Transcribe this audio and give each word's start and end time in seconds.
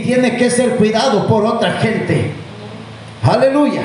tiene 0.00 0.36
que 0.36 0.50
ser 0.50 0.76
cuidado 0.76 1.26
por 1.26 1.44
otra 1.44 1.72
gente. 1.72 2.32
Aleluya. 3.22 3.82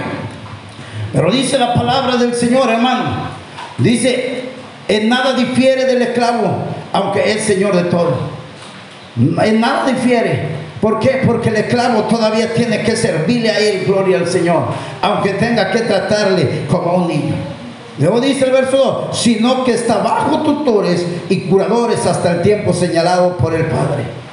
Pero 1.13 1.31
dice 1.31 1.57
la 1.57 1.73
palabra 1.73 2.17
del 2.17 2.33
Señor, 2.33 2.69
hermano. 2.69 3.29
Dice, 3.77 4.43
en 4.87 5.09
nada 5.09 5.33
difiere 5.33 5.85
del 5.85 6.01
esclavo, 6.01 6.57
aunque 6.93 7.31
es 7.31 7.43
Señor 7.43 7.75
de 7.75 7.83
todo. 7.83 8.17
En 9.17 9.59
nada 9.59 9.85
difiere. 9.87 10.65
¿Por 10.81 10.99
qué? 10.99 11.21
Porque 11.25 11.49
el 11.49 11.55
esclavo 11.55 12.03
todavía 12.03 12.53
tiene 12.53 12.83
que 12.83 12.95
servirle 12.95 13.49
a 13.49 13.59
él, 13.59 13.85
gloria 13.87 14.17
al 14.17 14.27
Señor, 14.27 14.65
aunque 15.01 15.31
tenga 15.31 15.71
que 15.71 15.79
tratarle 15.79 16.65
como 16.69 16.91
a 16.91 16.93
un 16.95 17.07
niño. 17.07 17.33
Luego 17.97 18.19
dice 18.19 18.45
el 18.45 18.51
verso 18.51 19.07
2, 19.09 19.17
sino 19.17 19.63
que 19.63 19.71
está 19.71 19.99
bajo 19.99 20.41
tutores 20.41 21.05
y 21.29 21.41
curadores 21.41 22.05
hasta 22.05 22.33
el 22.33 22.41
tiempo 22.41 22.73
señalado 22.73 23.37
por 23.37 23.55
el 23.55 23.65
Padre. 23.67 24.24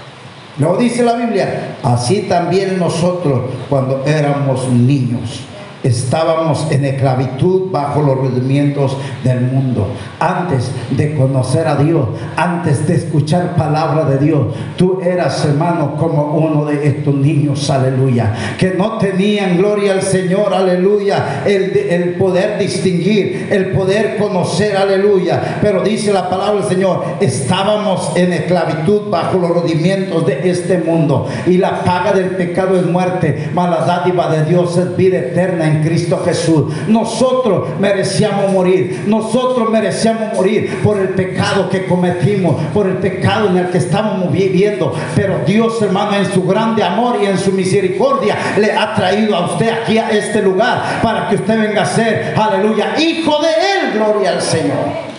Luego 0.59 0.77
dice 0.77 1.02
la 1.02 1.15
Biblia, 1.15 1.77
así 1.83 2.23
también 2.29 2.79
nosotros 2.79 3.51
cuando 3.69 4.05
éramos 4.05 4.69
niños 4.69 5.41
estábamos 5.83 6.71
en 6.71 6.85
esclavitud 6.85 7.71
bajo 7.71 8.03
los 8.03 8.17
rudimientos 8.17 8.97
del 9.25 9.41
mundo. 9.41 9.89
Antes 10.21 10.71
de 10.91 11.15
conocer 11.15 11.67
a 11.67 11.77
Dios, 11.77 12.09
antes 12.37 12.87
de 12.87 12.95
escuchar 12.95 13.57
palabra 13.57 14.05
de 14.05 14.19
Dios, 14.19 14.47
tú 14.77 15.01
eras 15.03 15.45
hermano 15.45 15.97
como 15.97 16.37
uno 16.37 16.65
de 16.67 16.87
estos 16.87 17.15
niños, 17.15 17.69
aleluya, 17.71 18.33
que 18.59 18.71
no 18.71 18.99
tenían 18.99 19.59
gloria 19.59 19.93
al 19.93 20.03
Señor, 20.03 20.55
aleluya, 20.55 21.43
el, 21.45 22.15
poder 22.19 22.59
distinguir, 22.59 23.49
el 23.51 23.73
poder 23.73 24.17
conocer, 24.17 24.77
aleluya. 24.77 25.59
Pero 25.61 25.83
dice 25.83 26.13
la 26.13 26.29
palabra 26.29 26.61
del 26.61 26.69
Señor, 26.69 27.05
estábamos 27.21 28.13
en 28.17 28.33
esclavitud 28.33 29.11
bajo 29.11 29.39
los 29.39 29.51
rudimientos 29.51 30.27
de 30.27 30.51
este 30.51 30.79
mundo 30.79 31.29
y 31.46 31.59
la 31.59 31.83
paga 31.83 32.13
del 32.13 32.30
pecado 32.30 32.77
es 32.77 32.87
muerte, 32.87 33.51
mas 33.55 33.71
la 33.71 33.85
dádiva 33.85 34.29
de 34.29 34.45
Dios 34.45 34.77
es 34.77 34.96
vida 34.96 35.19
eterna 35.19 35.71
Cristo 35.80 36.20
Jesús. 36.24 36.73
Nosotros 36.88 37.68
merecíamos 37.78 38.52
morir. 38.52 39.04
Nosotros 39.06 39.70
merecíamos 39.70 40.34
morir 40.34 40.80
por 40.82 40.98
el 40.98 41.10
pecado 41.10 41.68
que 41.70 41.87
cometimos, 41.87 42.56
por 42.74 42.87
el 42.87 42.96
pecado 42.96 43.48
en 43.48 43.59
el 43.59 43.70
que 43.70 43.78
estábamos 43.78 44.32
viviendo. 44.32 44.93
Pero 45.15 45.40
Dios, 45.46 45.80
hermano, 45.80 46.16
en 46.16 46.32
su 46.32 46.43
grande 46.45 46.82
amor 46.82 47.18
y 47.23 47.26
en 47.26 47.38
su 47.38 47.52
misericordia, 47.52 48.37
le 48.59 48.73
ha 48.73 48.95
traído 48.95 49.37
a 49.37 49.46
usted 49.46 49.70
aquí 49.82 49.98
a 49.98 50.10
este 50.10 50.43
lugar 50.43 51.00
para 51.02 51.28
que 51.28 51.37
usted 51.37 51.59
venga 51.59 51.82
a 51.82 51.87
ser, 51.87 52.34
aleluya, 52.37 52.95
hijo 52.98 53.38
de 53.40 53.48
Él. 53.48 53.93
Gloria 53.95 54.30
al 54.30 54.43
Señor. 54.43 55.12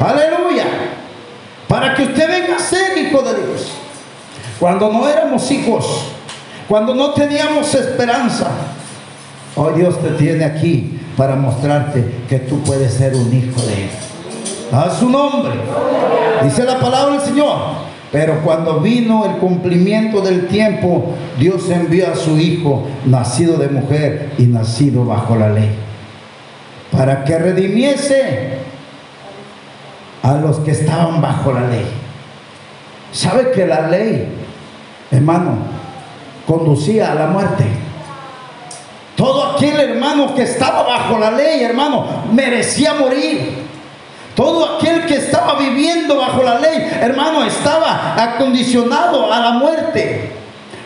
Aleluya. 0.00 0.64
Para 1.68 1.94
que 1.94 2.04
usted 2.04 2.28
venga 2.28 2.56
a 2.56 2.58
ser 2.58 2.96
hijo 2.98 3.22
de 3.22 3.34
Dios. 3.34 3.72
Cuando 4.60 4.92
no 4.92 5.08
éramos 5.08 5.50
hijos, 5.50 6.06
cuando 6.68 6.94
no 6.94 7.12
teníamos 7.12 7.74
esperanza, 7.74 8.48
Hoy 9.56 9.74
Dios 9.74 10.00
te 10.00 10.10
tiene 10.10 10.44
aquí 10.44 10.98
para 11.16 11.36
mostrarte 11.36 12.04
que 12.28 12.40
tú 12.40 12.60
puedes 12.62 12.92
ser 12.92 13.14
un 13.14 13.32
hijo 13.32 13.60
de 13.62 13.84
Él. 13.84 13.90
A 14.72 14.90
su 14.90 15.08
nombre. 15.08 15.52
Dice 16.42 16.64
la 16.64 16.80
palabra 16.80 17.16
del 17.16 17.20
Señor. 17.20 17.84
Pero 18.10 18.42
cuando 18.44 18.80
vino 18.80 19.24
el 19.24 19.38
cumplimiento 19.38 20.20
del 20.20 20.46
tiempo, 20.46 21.14
Dios 21.36 21.68
envió 21.68 22.12
a 22.12 22.14
su 22.14 22.38
Hijo, 22.38 22.86
nacido 23.06 23.56
de 23.56 23.68
mujer 23.68 24.30
y 24.38 24.44
nacido 24.44 25.04
bajo 25.04 25.34
la 25.34 25.48
ley, 25.48 25.70
para 26.92 27.24
que 27.24 27.36
redimiese 27.36 28.58
a 30.22 30.34
los 30.34 30.60
que 30.60 30.70
estaban 30.70 31.20
bajo 31.20 31.52
la 31.52 31.66
ley. 31.66 31.86
¿Sabe 33.10 33.50
que 33.50 33.66
la 33.66 33.88
ley, 33.88 34.28
hermano, 35.10 35.56
conducía 36.46 37.10
a 37.10 37.14
la 37.16 37.26
muerte? 37.26 37.64
Todo 39.16 39.52
aquel 39.52 39.78
hermano 39.78 40.34
que 40.34 40.42
estaba 40.42 40.82
bajo 40.82 41.18
la 41.18 41.30
ley, 41.30 41.62
hermano, 41.62 42.04
merecía 42.32 42.94
morir. 42.94 43.64
Todo 44.34 44.76
aquel 44.76 45.06
que 45.06 45.14
estaba 45.14 45.54
viviendo 45.56 46.16
bajo 46.16 46.42
la 46.42 46.58
ley, 46.58 46.90
hermano, 47.00 47.44
estaba 47.44 48.16
acondicionado 48.18 49.32
a 49.32 49.38
la 49.38 49.50
muerte. 49.52 50.32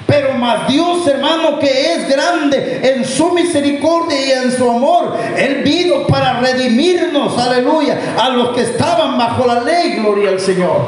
Pero 0.07 0.35
más 0.35 0.69
Dios, 0.69 1.07
hermano, 1.07 1.59
que 1.59 1.95
es 1.95 2.09
grande 2.09 2.81
en 2.83 3.05
su 3.05 3.31
misericordia 3.33 4.27
y 4.27 4.31
en 4.33 4.53
su 4.53 4.71
amor, 4.71 5.17
Él 5.37 5.63
vino 5.63 6.07
para 6.07 6.41
redimirnos, 6.41 7.37
aleluya, 7.39 7.99
a 8.19 8.31
los 8.31 8.51
que 8.51 8.63
estaban 8.63 9.17
bajo 9.17 9.47
la 9.47 9.61
ley, 9.61 9.97
gloria 9.97 10.31
al 10.31 10.41
Señor. 10.41 10.87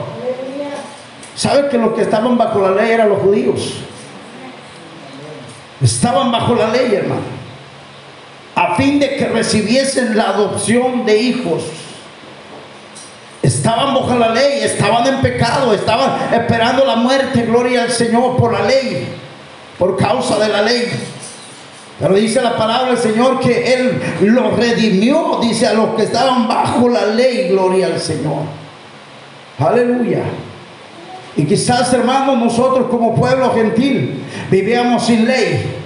¿Sabe 1.35 1.69
que 1.69 1.79
los 1.79 1.93
que 1.95 2.03
estaban 2.03 2.37
bajo 2.37 2.61
la 2.61 2.71
ley 2.71 2.93
eran 2.93 3.09
los 3.09 3.21
judíos? 3.21 3.75
Estaban 5.81 6.31
bajo 6.31 6.55
la 6.55 6.69
ley, 6.69 6.95
hermano. 6.95 7.23
A 8.55 8.75
fin 8.75 8.99
de 8.99 9.17
que 9.17 9.27
recibiesen 9.27 10.17
la 10.17 10.31
adopción 10.31 11.07
de 11.07 11.19
hijos. 11.19 11.65
Estaban 13.43 13.95
bajo 13.95 14.19
la 14.19 14.31
ley, 14.31 14.61
estaban 14.63 15.07
en 15.07 15.21
pecado, 15.23 15.73
estaban 15.73 16.35
esperando 16.35 16.85
la 16.85 16.97
muerte, 16.97 17.43
gloria 17.43 17.85
al 17.85 17.91
Señor 17.91 18.37
por 18.37 18.53
la 18.53 18.67
ley, 18.67 19.09
por 19.79 19.97
causa 19.97 20.39
de 20.39 20.49
la 20.49 20.61
ley. 20.61 20.91
Pero 21.99 22.15
dice 22.15 22.43
la 22.43 22.57
palabra 22.57 22.93
del 22.93 22.99
Señor 22.99 23.41
que 23.41 23.75
Él 23.75 24.03
los 24.21 24.57
redimió, 24.57 25.39
dice 25.41 25.67
a 25.67 25.73
los 25.73 25.95
que 25.95 26.03
estaban 26.03 26.49
bajo 26.49 26.89
la 26.89 27.07
ley, 27.07 27.49
gloria 27.49 27.87
al 27.87 28.01
Señor. 28.01 28.43
Aleluya. 29.59 30.25
Y 31.37 31.45
quizás, 31.45 31.93
hermanos, 31.93 32.39
nosotros 32.39 32.89
como 32.91 33.15
pueblo 33.15 33.53
gentil 33.53 34.23
vivíamos 34.51 35.07
sin 35.07 35.27
ley. 35.27 35.77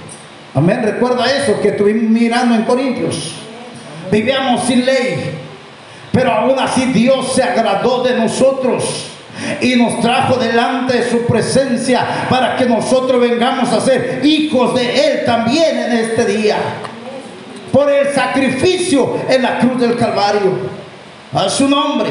Amén. 0.55 0.81
Recuerda 0.83 1.27
eso 1.27 1.61
que 1.61 1.69
estuvimos 1.69 2.11
mirando 2.11 2.55
en 2.55 2.63
Corintios. 2.63 3.33
Vivíamos 4.11 4.65
sin 4.65 4.85
ley. 4.85 5.39
Pero 6.13 6.33
aún 6.33 6.59
así 6.59 6.87
Dios 6.93 7.33
se 7.35 7.43
agradó 7.43 8.03
de 8.05 8.17
nosotros 8.17 9.07
y 9.61 9.75
nos 9.75 10.01
trajo 10.01 10.37
delante 10.37 10.99
de 10.99 11.11
su 11.11 11.27
presencia 11.27 12.27
para 12.31 12.57
que 12.57 12.67
nosotros 12.67 13.21
vengamos 13.21 13.73
a 13.73 13.81
ser 13.81 14.21
hijos 14.25 14.75
de 14.75 15.07
Él 15.07 15.25
también 15.27 15.77
en 15.77 15.93
este 15.93 16.25
día. 16.25 16.57
Por 17.73 17.91
el 17.91 18.15
sacrificio 18.15 19.17
en 19.29 19.43
la 19.43 19.59
cruz 19.59 19.81
del 19.81 19.97
Calvario. 19.97 20.85
A 21.33 21.49
su 21.49 21.69
nombre. 21.69 22.11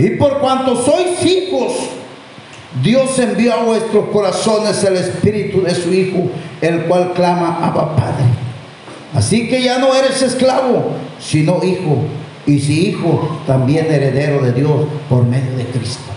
Y 0.00 0.10
por 0.16 0.40
cuanto 0.40 0.74
sois 0.74 1.24
hijos, 1.24 1.72
Dios 2.80 3.18
envió 3.18 3.52
a 3.52 3.64
vuestros 3.64 4.08
corazones 4.08 4.82
el 4.84 4.96
espíritu 4.96 5.62
de 5.62 5.74
su 5.74 5.92
Hijo, 5.92 6.30
el 6.60 6.84
cual 6.84 7.12
clama 7.12 7.58
Abba 7.62 7.94
Padre. 7.94 8.24
Así 9.14 9.48
que 9.48 9.62
ya 9.62 9.78
no 9.78 9.94
eres 9.94 10.22
esclavo, 10.22 10.92
sino 11.20 11.62
hijo. 11.62 11.98
Y 12.46 12.58
si 12.58 12.88
hijo, 12.88 13.40
también 13.46 13.86
heredero 13.92 14.42
de 14.42 14.52
Dios 14.52 14.86
por 15.08 15.24
medio 15.24 15.56
de 15.56 15.66
Cristo. 15.66 16.12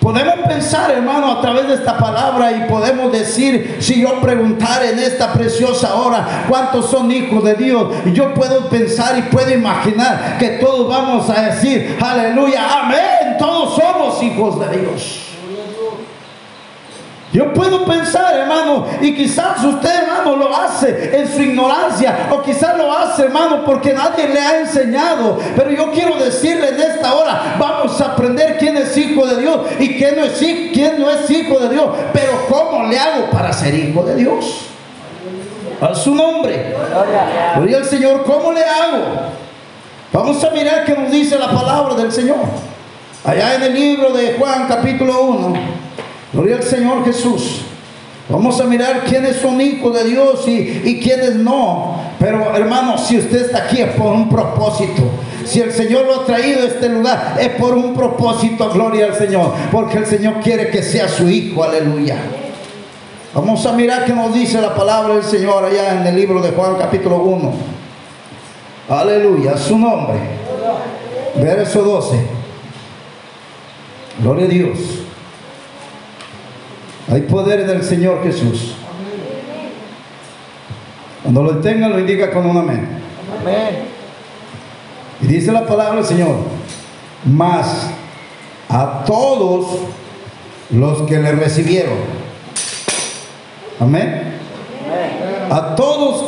Podemos 0.00 0.48
pensar, 0.48 0.90
hermano, 0.92 1.30
a 1.30 1.40
través 1.42 1.68
de 1.68 1.74
esta 1.74 1.98
palabra 1.98 2.52
y 2.52 2.70
podemos 2.70 3.12
decir, 3.12 3.76
si 3.80 4.00
yo 4.00 4.18
preguntar 4.18 4.82
en 4.82 4.98
esta 4.98 5.30
preciosa 5.34 5.94
hora 5.94 6.46
cuántos 6.48 6.90
son 6.90 7.10
hijos 7.10 7.44
de 7.44 7.54
Dios, 7.54 7.88
yo 8.14 8.32
puedo 8.32 8.70
pensar 8.70 9.18
y 9.18 9.22
puedo 9.22 9.52
imaginar 9.52 10.38
que 10.38 10.48
todos 10.60 10.88
vamos 10.88 11.28
a 11.28 11.42
decir, 11.42 11.98
aleluya, 12.00 12.80
amén, 12.80 13.19
todos 13.40 13.74
somos 13.74 14.22
hijos 14.22 14.60
de 14.60 14.78
Dios. 14.78 15.16
Yo 17.32 17.52
puedo 17.54 17.84
pensar, 17.84 18.34
hermano, 18.36 18.86
y 19.00 19.14
quizás 19.14 19.62
usted, 19.64 20.02
hermano, 20.02 20.34
lo 20.34 20.54
hace 20.54 21.16
en 21.16 21.28
su 21.28 21.40
ignorancia, 21.40 22.28
o 22.32 22.42
quizás 22.42 22.76
lo 22.76 22.92
hace, 22.92 23.22
hermano, 23.22 23.64
porque 23.64 23.94
nadie 23.94 24.28
le 24.28 24.40
ha 24.40 24.60
enseñado. 24.60 25.38
Pero 25.56 25.70
yo 25.70 25.92
quiero 25.92 26.16
decirle 26.16 26.70
en 26.70 26.80
esta 26.80 27.14
hora, 27.14 27.54
vamos 27.58 28.00
a 28.00 28.06
aprender 28.06 28.58
quién 28.58 28.76
es 28.76 28.96
hijo 28.96 29.24
de 29.26 29.40
Dios 29.40 29.60
y 29.78 29.96
quién 29.96 30.16
no 30.16 30.24
es, 30.24 30.38
quién 30.38 31.00
no 31.00 31.08
es 31.08 31.30
hijo 31.30 31.60
de 31.60 31.68
Dios. 31.70 31.88
Pero 32.12 32.32
¿cómo 32.48 32.88
le 32.88 32.98
hago 32.98 33.30
para 33.30 33.52
ser 33.52 33.74
hijo 33.74 34.02
de 34.02 34.16
Dios? 34.16 34.66
A 35.80 35.94
su 35.94 36.14
nombre. 36.14 36.74
Gloria 37.54 37.76
al 37.76 37.84
Señor, 37.84 38.24
¿cómo 38.24 38.52
le 38.52 38.64
hago? 38.64 39.04
Vamos 40.12 40.42
a 40.42 40.50
mirar 40.50 40.84
qué 40.84 40.94
nos 40.94 41.12
dice 41.12 41.38
la 41.38 41.48
palabra 41.48 41.94
del 41.94 42.10
Señor. 42.10 42.69
Allá 43.22 43.56
en 43.56 43.62
el 43.64 43.74
libro 43.74 44.12
de 44.12 44.34
Juan 44.38 44.66
capítulo 44.66 45.24
1. 45.24 45.52
Gloria 46.32 46.56
al 46.56 46.62
Señor 46.62 47.04
Jesús. 47.04 47.62
Vamos 48.30 48.58
a 48.60 48.64
mirar 48.64 49.04
quiénes 49.04 49.36
son 49.36 49.60
hijos 49.60 49.92
de 49.92 50.04
Dios 50.08 50.48
y, 50.48 50.82
y 50.84 51.00
quiénes 51.00 51.34
no. 51.34 52.00
Pero 52.18 52.56
hermano, 52.56 52.96
si 52.96 53.18
usted 53.18 53.46
está 53.46 53.64
aquí 53.64 53.82
es 53.82 53.90
por 53.94 54.12
un 54.12 54.30
propósito. 54.30 55.02
Si 55.44 55.60
el 55.60 55.70
Señor 55.72 56.06
lo 56.06 56.22
ha 56.22 56.24
traído 56.24 56.62
a 56.62 56.66
este 56.66 56.88
lugar 56.88 57.36
es 57.38 57.50
por 57.50 57.74
un 57.74 57.92
propósito, 57.92 58.70
gloria 58.70 59.06
al 59.06 59.14
Señor. 59.14 59.52
Porque 59.70 59.98
el 59.98 60.06
Señor 60.06 60.40
quiere 60.40 60.70
que 60.70 60.82
sea 60.82 61.06
su 61.06 61.28
hijo, 61.28 61.62
aleluya. 61.62 62.16
Vamos 63.34 63.66
a 63.66 63.72
mirar 63.72 64.06
qué 64.06 64.14
nos 64.14 64.32
dice 64.32 64.60
la 64.62 64.74
palabra 64.74 65.14
del 65.14 65.24
Señor 65.24 65.64
allá 65.64 66.00
en 66.00 66.06
el 66.06 66.16
libro 66.16 66.40
de 66.40 66.52
Juan 66.52 66.76
capítulo 66.78 67.16
1. 67.16 67.52
Aleluya, 68.88 69.58
su 69.58 69.78
nombre. 69.78 70.18
Verso 71.36 71.82
12. 71.82 72.39
Gloria 74.18 74.46
a 74.46 74.48
Dios. 74.48 74.78
Hay 77.10 77.22
poder 77.22 77.60
en 77.60 77.70
el 77.70 77.82
Señor 77.82 78.22
Jesús. 78.22 78.74
Cuando 81.22 81.42
lo 81.42 81.58
tengan, 81.58 81.90
lo 81.90 81.98
indica 81.98 82.30
con 82.30 82.46
un 82.46 82.56
amén. 82.56 82.88
Amén. 83.40 83.90
Y 85.22 85.26
dice 85.26 85.52
la 85.52 85.66
palabra 85.66 85.96
del 85.96 86.04
Señor, 86.04 86.36
más 87.24 87.90
a 88.68 89.04
todos 89.04 89.78
los 90.70 91.02
que 91.02 91.18
le 91.18 91.32
recibieron. 91.32 91.98
Amén. 93.80 94.38
A 95.50 95.74
todos 95.74 96.26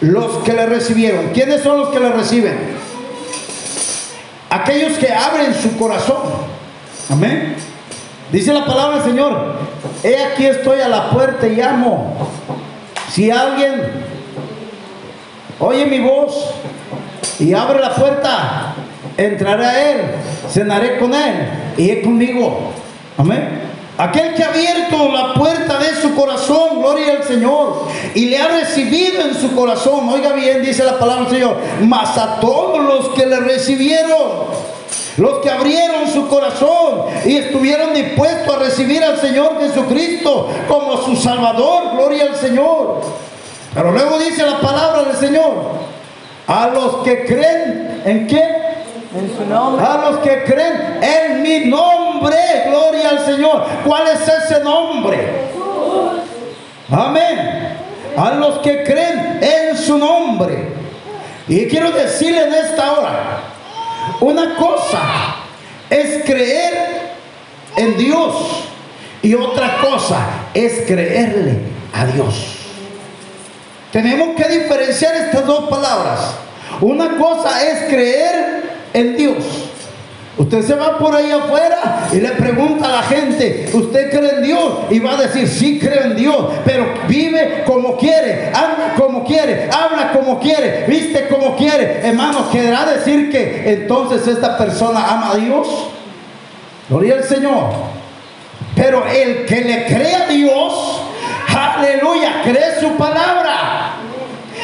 los 0.00 0.38
que 0.38 0.52
le 0.52 0.66
recibieron. 0.66 1.30
¿Quiénes 1.32 1.62
son 1.62 1.78
los 1.78 1.88
que 1.90 2.00
le 2.00 2.10
reciben? 2.10 2.81
Aquellos 4.52 4.98
que 4.98 5.10
abren 5.10 5.54
su 5.54 5.78
corazón. 5.78 6.18
Amén. 7.08 7.56
Dice 8.30 8.52
la 8.52 8.66
palabra 8.66 8.98
del 8.98 9.04
Señor, 9.04 9.54
he 10.02 10.22
aquí 10.22 10.44
estoy 10.44 10.82
a 10.82 10.88
la 10.88 11.08
puerta 11.08 11.46
y 11.46 11.56
llamo. 11.56 12.28
Si 13.10 13.30
alguien 13.30 13.80
oye 15.58 15.86
mi 15.86 16.00
voz 16.00 16.50
y 17.38 17.54
abre 17.54 17.80
la 17.80 17.94
puerta, 17.94 18.74
entraré 19.16 19.64
a 19.64 19.90
él, 19.90 20.00
cenaré 20.50 20.98
con 20.98 21.14
él 21.14 21.48
y 21.78 21.88
él 21.88 22.02
conmigo. 22.02 22.72
Amén. 23.16 23.71
Aquel 24.02 24.34
que 24.34 24.42
ha 24.42 24.48
abierto 24.48 25.12
la 25.12 25.32
puerta 25.32 25.78
de 25.78 25.94
su 25.94 26.12
corazón, 26.16 26.80
gloria 26.80 27.18
al 27.18 27.22
Señor, 27.22 27.86
y 28.16 28.26
le 28.26 28.36
ha 28.36 28.48
recibido 28.48 29.20
en 29.20 29.40
su 29.40 29.54
corazón, 29.54 30.08
oiga 30.08 30.32
bien, 30.32 30.60
dice 30.60 30.82
la 30.82 30.98
palabra 30.98 31.26
del 31.26 31.34
Señor, 31.34 31.56
mas 31.82 32.18
a 32.18 32.40
todos 32.40 32.80
los 32.80 33.10
que 33.10 33.26
le 33.26 33.38
recibieron, 33.38 34.18
los 35.18 35.38
que 35.38 35.50
abrieron 35.50 36.10
su 36.12 36.26
corazón 36.26 37.04
y 37.24 37.36
estuvieron 37.36 37.94
dispuestos 37.94 38.56
a 38.56 38.58
recibir 38.58 39.04
al 39.04 39.20
Señor 39.20 39.60
Jesucristo 39.60 40.48
como 40.66 41.00
su 41.04 41.14
Salvador, 41.14 41.92
gloria 41.94 42.24
al 42.24 42.34
Señor. 42.34 43.02
Pero 43.72 43.92
luego 43.92 44.18
dice 44.18 44.44
la 44.44 44.60
palabra 44.60 45.04
del 45.04 45.16
Señor, 45.16 45.52
a 46.48 46.66
los 46.66 47.04
que 47.04 47.24
creen 47.24 48.02
en 48.04 48.26
qué? 48.26 48.61
En 49.14 49.36
su 49.36 49.44
nombre. 49.44 49.84
A 49.84 50.10
los 50.10 50.18
que 50.20 50.44
creen 50.44 51.00
en 51.02 51.42
mi 51.42 51.66
nombre, 51.66 52.36
gloria 52.66 53.10
al 53.10 53.24
Señor. 53.26 53.66
¿Cuál 53.84 54.04
es 54.08 54.20
ese 54.26 54.60
nombre? 54.64 55.50
Amén. 56.90 57.76
A 58.16 58.30
los 58.34 58.58
que 58.58 58.82
creen 58.84 59.40
en 59.42 59.76
su 59.76 59.98
nombre. 59.98 60.68
Y 61.46 61.66
quiero 61.66 61.90
decirle 61.90 62.42
en 62.44 62.54
esta 62.54 62.92
hora, 62.92 63.40
una 64.20 64.54
cosa 64.56 65.00
es 65.90 66.24
creer 66.24 67.12
en 67.76 67.96
Dios 67.98 68.64
y 69.22 69.34
otra 69.34 69.76
cosa 69.82 70.18
es 70.54 70.86
creerle 70.86 71.58
a 71.92 72.06
Dios. 72.06 72.56
Tenemos 73.92 74.36
que 74.36 74.48
diferenciar 74.48 75.14
estas 75.16 75.46
dos 75.46 75.68
palabras. 75.68 76.34
Una 76.80 77.18
cosa 77.18 77.62
es 77.62 77.90
creer 77.90 78.61
en 78.92 79.16
Dios. 79.16 79.72
Usted 80.38 80.62
se 80.62 80.74
va 80.74 80.98
por 80.98 81.14
ahí 81.14 81.30
afuera 81.30 82.08
y 82.10 82.16
le 82.16 82.30
pregunta 82.30 82.86
a 82.86 82.92
la 82.92 83.02
gente, 83.02 83.68
¿usted 83.72 84.10
cree 84.10 84.36
en 84.36 84.42
Dios? 84.42 84.72
Y 84.90 84.98
va 84.98 85.12
a 85.12 85.22
decir, 85.22 85.46
sí 85.46 85.78
creo 85.78 86.04
en 86.04 86.16
Dios, 86.16 86.46
pero 86.64 86.86
vive 87.06 87.64
como 87.66 87.98
quiere, 87.98 88.46
anda 88.48 88.94
como 88.96 89.24
quiere, 89.24 89.68
habla 89.70 90.10
como 90.12 90.40
quiere, 90.40 90.86
viste 90.88 91.28
como 91.28 91.54
quiere. 91.54 92.00
Hermano, 92.02 92.50
¿querrá 92.50 92.86
decir 92.86 93.30
que 93.30 93.72
entonces 93.72 94.26
esta 94.26 94.56
persona 94.56 95.06
ama 95.06 95.32
a 95.32 95.36
Dios? 95.36 95.68
Gloria 96.88 97.16
al 97.16 97.24
Señor. 97.24 97.64
Pero 98.74 99.04
el 99.06 99.44
que 99.44 99.60
le 99.60 99.84
cree 99.84 100.14
a 100.14 100.26
Dios, 100.28 101.02
aleluya, 101.54 102.40
cree 102.42 102.80
su 102.80 102.96
palabra. 102.96 103.81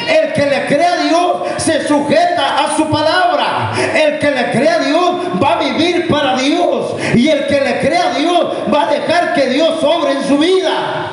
El 0.09 0.33
que 0.33 0.45
le 0.45 0.65
cree 0.65 0.85
a 0.85 0.97
Dios 0.97 1.31
se 1.57 1.87
sujeta 1.87 2.63
a 2.63 2.75
su 2.75 2.89
palabra. 2.89 3.71
El 3.95 4.19
que 4.19 4.31
le 4.31 4.51
cree 4.51 4.69
a 4.69 4.79
Dios 4.79 5.15
va 5.41 5.53
a 5.53 5.59
vivir 5.59 6.07
para 6.07 6.35
Dios. 6.37 6.95
Y 7.15 7.29
el 7.29 7.45
que 7.47 7.61
le 7.61 7.79
cree 7.79 7.97
a 7.97 8.11
Dios 8.11 8.47
va 8.73 8.83
a 8.83 8.87
dejar 8.87 9.33
que 9.33 9.47
Dios 9.49 9.79
sobre 9.79 10.13
en 10.13 10.23
su 10.23 10.37
vida. 10.37 11.11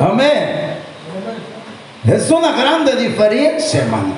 Amén. 0.00 0.62
Es 2.06 2.30
una 2.30 2.52
grande 2.52 2.96
diferencia, 2.96 3.82
hermano. 3.82 4.14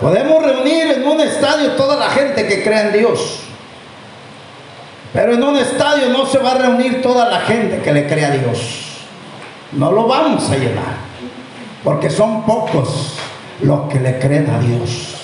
Podemos 0.00 0.42
reunir 0.42 0.92
en 0.92 1.08
un 1.08 1.20
estadio 1.20 1.72
toda 1.72 1.96
la 1.96 2.10
gente 2.10 2.46
que 2.46 2.62
cree 2.62 2.80
en 2.82 2.92
Dios. 2.92 3.40
Pero 5.12 5.32
en 5.32 5.42
un 5.42 5.56
estadio 5.56 6.10
no 6.10 6.26
se 6.26 6.38
va 6.38 6.52
a 6.52 6.58
reunir 6.58 7.00
toda 7.00 7.30
la 7.30 7.40
gente 7.40 7.80
que 7.82 7.92
le 7.92 8.06
cree 8.06 8.26
a 8.26 8.30
Dios. 8.30 8.58
No 9.72 9.90
lo 9.90 10.06
vamos 10.06 10.50
a 10.50 10.56
llenar. 10.56 11.05
Porque 11.86 12.10
son 12.10 12.42
pocos 12.42 13.14
los 13.62 13.88
que 13.88 14.00
le 14.00 14.18
creen 14.18 14.50
a 14.50 14.58
Dios. 14.58 15.18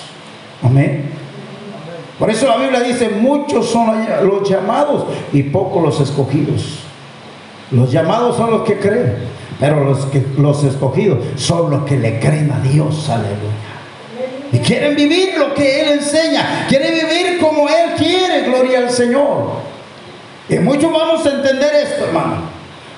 Amén. 0.63 1.11
Por 2.17 2.29
eso 2.29 2.47
la 2.47 2.55
Biblia 2.55 2.79
dice, 2.79 3.09
muchos 3.09 3.69
son 3.69 3.93
los 4.23 4.49
llamados 4.49 5.03
y 5.33 5.43
pocos 5.43 5.83
los 5.83 5.99
escogidos. 5.99 6.79
Los 7.69 7.91
llamados 7.91 8.37
son 8.37 8.51
los 8.51 8.61
que 8.61 8.79
creen, 8.79 9.17
pero 9.59 9.83
los, 9.83 10.05
que, 10.05 10.25
los 10.37 10.63
escogidos 10.63 11.19
son 11.35 11.69
los 11.69 11.83
que 11.83 11.97
le 11.97 12.21
creen 12.21 12.49
a 12.49 12.61
Dios. 12.61 13.09
Aleluya. 13.09 14.53
Y 14.53 14.59
quieren 14.59 14.95
vivir 14.95 15.37
lo 15.37 15.53
que 15.53 15.81
Él 15.81 15.99
enseña. 15.99 16.65
Quieren 16.69 16.93
vivir 16.93 17.41
como 17.41 17.67
Él 17.67 17.91
quiere. 17.97 18.43
Gloria 18.43 18.79
al 18.79 18.89
Señor. 18.89 19.47
Y 20.47 20.59
muchos 20.59 20.93
vamos 20.93 21.25
a 21.25 21.29
entender 21.29 21.75
esto, 21.75 22.05
hermano. 22.05 22.37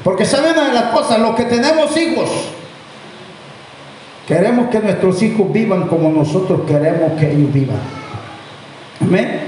Porque 0.04 0.24
saben 0.24 0.54
de 0.54 0.72
las 0.72 0.92
cosas, 0.94 1.18
los 1.18 1.36
que 1.36 1.46
tenemos 1.46 1.98
hijos, 1.98 2.30
Queremos 4.28 4.70
que 4.70 4.80
nuestros 4.80 5.22
hijos 5.22 5.52
vivan 5.54 5.88
como 5.88 6.10
nosotros 6.10 6.62
queremos 6.68 7.14
que 7.20 7.32
ellos 7.32 7.54
vivan. 7.54 7.78
Amén. 9.02 9.42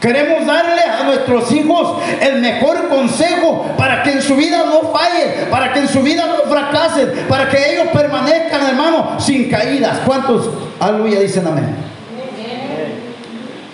Queremos 0.00 0.44
darle 0.44 0.82
a 0.82 1.04
nuestros 1.04 1.52
hijos 1.52 1.96
el 2.20 2.40
mejor 2.40 2.88
consejo 2.88 3.66
para 3.78 4.02
que 4.02 4.10
en 4.10 4.22
su 4.22 4.34
vida 4.34 4.64
no 4.66 4.90
fallen, 4.90 5.48
para 5.48 5.72
que 5.72 5.78
en 5.78 5.88
su 5.88 6.02
vida 6.02 6.26
no 6.26 6.50
fracasen, 6.50 7.08
para 7.28 7.48
que 7.48 7.72
ellos 7.72 7.86
permanezcan, 7.92 8.66
hermano, 8.66 9.20
sin 9.20 9.48
caídas. 9.48 10.00
¿Cuántos, 10.04 10.50
aleluya, 10.80 11.20
dicen 11.20 11.46
amén? 11.46 11.76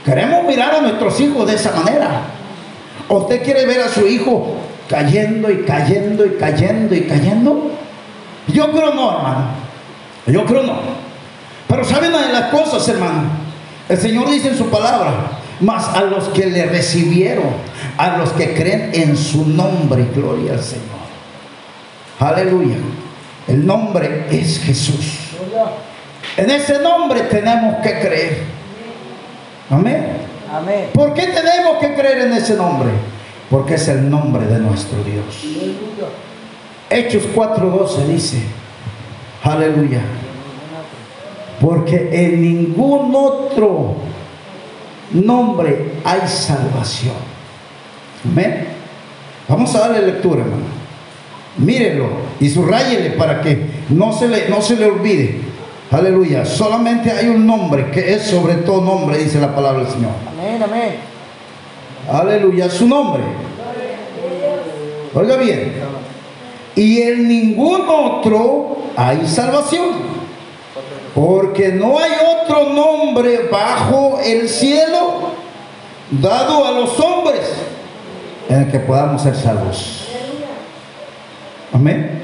Queremos 0.05 0.45
mirar 0.45 0.75
a 0.75 0.81
nuestros 0.83 1.19
hijos 1.19 1.47
de 1.47 1.55
esa 1.55 1.73
manera. 1.73 2.23
¿Usted 3.09 3.43
quiere 3.43 3.65
ver 3.65 3.81
a 3.81 3.89
su 3.89 4.07
hijo 4.07 4.57
cayendo 4.87 5.51
y 5.51 5.63
cayendo 5.63 6.27
y 6.27 6.31
cayendo 6.37 6.95
y 6.95 7.03
cayendo? 7.03 7.71
Yo 8.49 8.71
creo 8.71 8.93
no, 8.93 9.17
hermano. 9.17 9.68
Yo 10.29 10.45
creo 10.45 10.63
no. 10.63 10.79
Pero 11.69 11.85
saben 11.85 12.13
las 12.13 12.51
cosas, 12.51 12.89
hermano. 12.89 13.25
El 13.89 13.99
Señor 13.99 14.31
dice 14.31 14.49
en 14.49 14.57
su 14.57 14.69
palabra, 14.69 15.39
más 15.61 15.89
a 15.89 16.03
los 16.03 16.29
que 16.29 16.47
le 16.47 16.67
recibieron, 16.67 17.47
a 17.97 18.19
los 18.19 18.31
que 18.33 18.55
creen 18.55 18.91
en 18.93 19.17
su 19.17 19.47
nombre, 19.47 20.07
gloria 20.15 20.53
al 20.53 20.63
Señor. 20.63 20.99
Aleluya. 22.21 22.77
El 23.47 23.67
nombre 23.67 24.27
es 24.31 24.61
Jesús. 24.61 25.19
En 26.37 26.51
ese 26.51 26.79
nombre 26.81 27.23
tenemos 27.23 27.77
que 27.83 27.99
creer. 27.99 28.43
Amén. 29.71 30.19
Amén. 30.53 30.91
¿Por 30.93 31.15
qué 31.15 31.27
tenemos 31.27 31.79
que 31.79 31.95
creer 31.95 32.19
en 32.27 32.33
ese 32.33 32.55
nombre? 32.55 32.91
Porque 33.51 33.75
es 33.75 33.89
el 33.89 34.09
nombre 34.09 34.47
de 34.47 34.59
nuestro 34.59 35.03
Dios. 35.03 35.25
Hechos 36.91 37.25
4:12 37.35 38.07
dice, 38.07 38.43
aleluya. 39.43 40.01
Porque 41.61 42.09
en 42.13 42.41
ningún 42.41 43.15
otro 43.15 43.97
nombre 45.13 45.93
hay 46.05 46.21
salvación. 46.29 47.17
Amén. 48.25 48.67
Vamos 49.49 49.75
a 49.75 49.81
darle 49.81 50.03
lectura, 50.03 50.43
hermano. 50.43 50.79
Mírenlo 51.57 52.07
y 52.39 52.49
subrayele 52.49 53.11
para 53.11 53.41
que 53.41 53.67
no 53.89 54.13
se, 54.13 54.29
le, 54.29 54.49
no 54.49 54.61
se 54.63 54.77
le 54.77 54.87
olvide. 54.87 55.41
Aleluya. 55.91 56.45
Solamente 56.45 57.11
hay 57.11 57.29
un 57.29 57.47
nombre 57.47 57.91
que 57.91 58.15
es 58.15 58.23
sobre 58.25 58.55
todo 58.57 58.83
nombre, 58.83 59.19
dice 59.19 59.41
la 59.41 59.55
palabra 59.55 59.83
del 59.83 59.93
Señor. 59.93 60.13
Amén, 60.29 60.63
amén. 60.63 60.95
Aleluya. 62.11 62.71
Su 62.71 62.87
nombre. 62.87 63.23
Oiga 65.15 65.37
bien. 65.37 65.73
Y 66.77 67.03
en 67.03 67.27
ningún 67.27 67.83
otro 67.89 68.77
hay 68.97 69.27
salvación. 69.27 70.08
Porque 71.19 71.71
no 71.71 71.99
hay 71.99 72.13
otro 72.45 72.69
nombre 72.69 73.49
bajo 73.51 74.21
el 74.25 74.49
cielo 74.49 75.33
dado 76.13 76.65
a 76.65 76.71
los 76.71 77.01
hombres 77.01 77.41
en 78.49 78.63
el 78.63 78.71
que 78.71 78.79
podamos 78.79 79.23
ser 79.23 79.35
salvos. 79.35 80.07
Amén. 81.73 82.23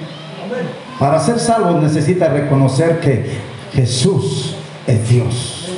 Para 1.00 1.18
ser 1.18 1.40
salvos 1.40 1.82
necesita 1.82 2.28
reconocer 2.28 3.00
que 3.00 3.32
Jesús 3.74 4.54
es 4.86 5.08
Dios. 5.08 5.70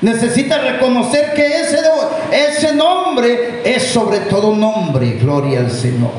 Necesita 0.00 0.58
reconocer 0.58 1.34
que 1.34 1.60
ese, 1.60 1.78
ese 2.32 2.74
nombre 2.74 3.62
es 3.64 3.84
sobre 3.84 4.18
todo 4.18 4.56
nombre. 4.56 5.12
Gloria 5.12 5.60
al 5.60 5.70
Señor. 5.70 6.10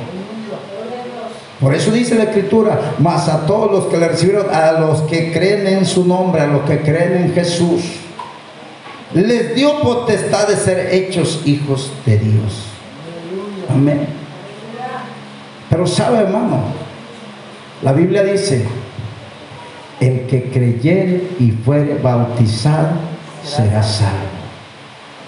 Por 1.60 1.76
eso 1.76 1.92
dice 1.92 2.16
la 2.16 2.24
escritura, 2.24 2.96
más 3.00 3.28
a 3.28 3.46
todos 3.46 3.72
los 3.72 3.86
que 3.88 3.98
le 3.98 4.08
recibieron, 4.08 4.48
a 4.54 4.74
los 4.74 5.02
que 5.04 5.32
creen 5.34 5.68
en 5.68 5.86
su 5.86 6.06
nombre, 6.06 6.42
a 6.42 6.48
los 6.48 6.62
que 6.62 6.80
creen 6.80 7.18
en 7.18 7.34
Jesús, 7.34 7.82
les 9.14 9.56
dio 9.56 9.82
potestad 9.82 10.48
de 10.48 10.56
ser 10.56 10.94
hechos 10.94 11.42
hijos 11.46 11.92
de 12.06 12.18
Dios. 12.18 12.66
Amén. 13.70 14.08
Pero 15.70 15.86
sabe, 15.86 16.20
hermano, 16.20 16.64
la 17.82 17.92
Biblia 17.92 18.24
dice, 18.24 18.66
el 20.00 20.28
que 20.28 20.50
creyere 20.50 21.28
y 21.40 21.52
fuere 21.52 21.96
bautizado 21.96 22.92
será 23.44 23.84
salvo. 23.84 24.16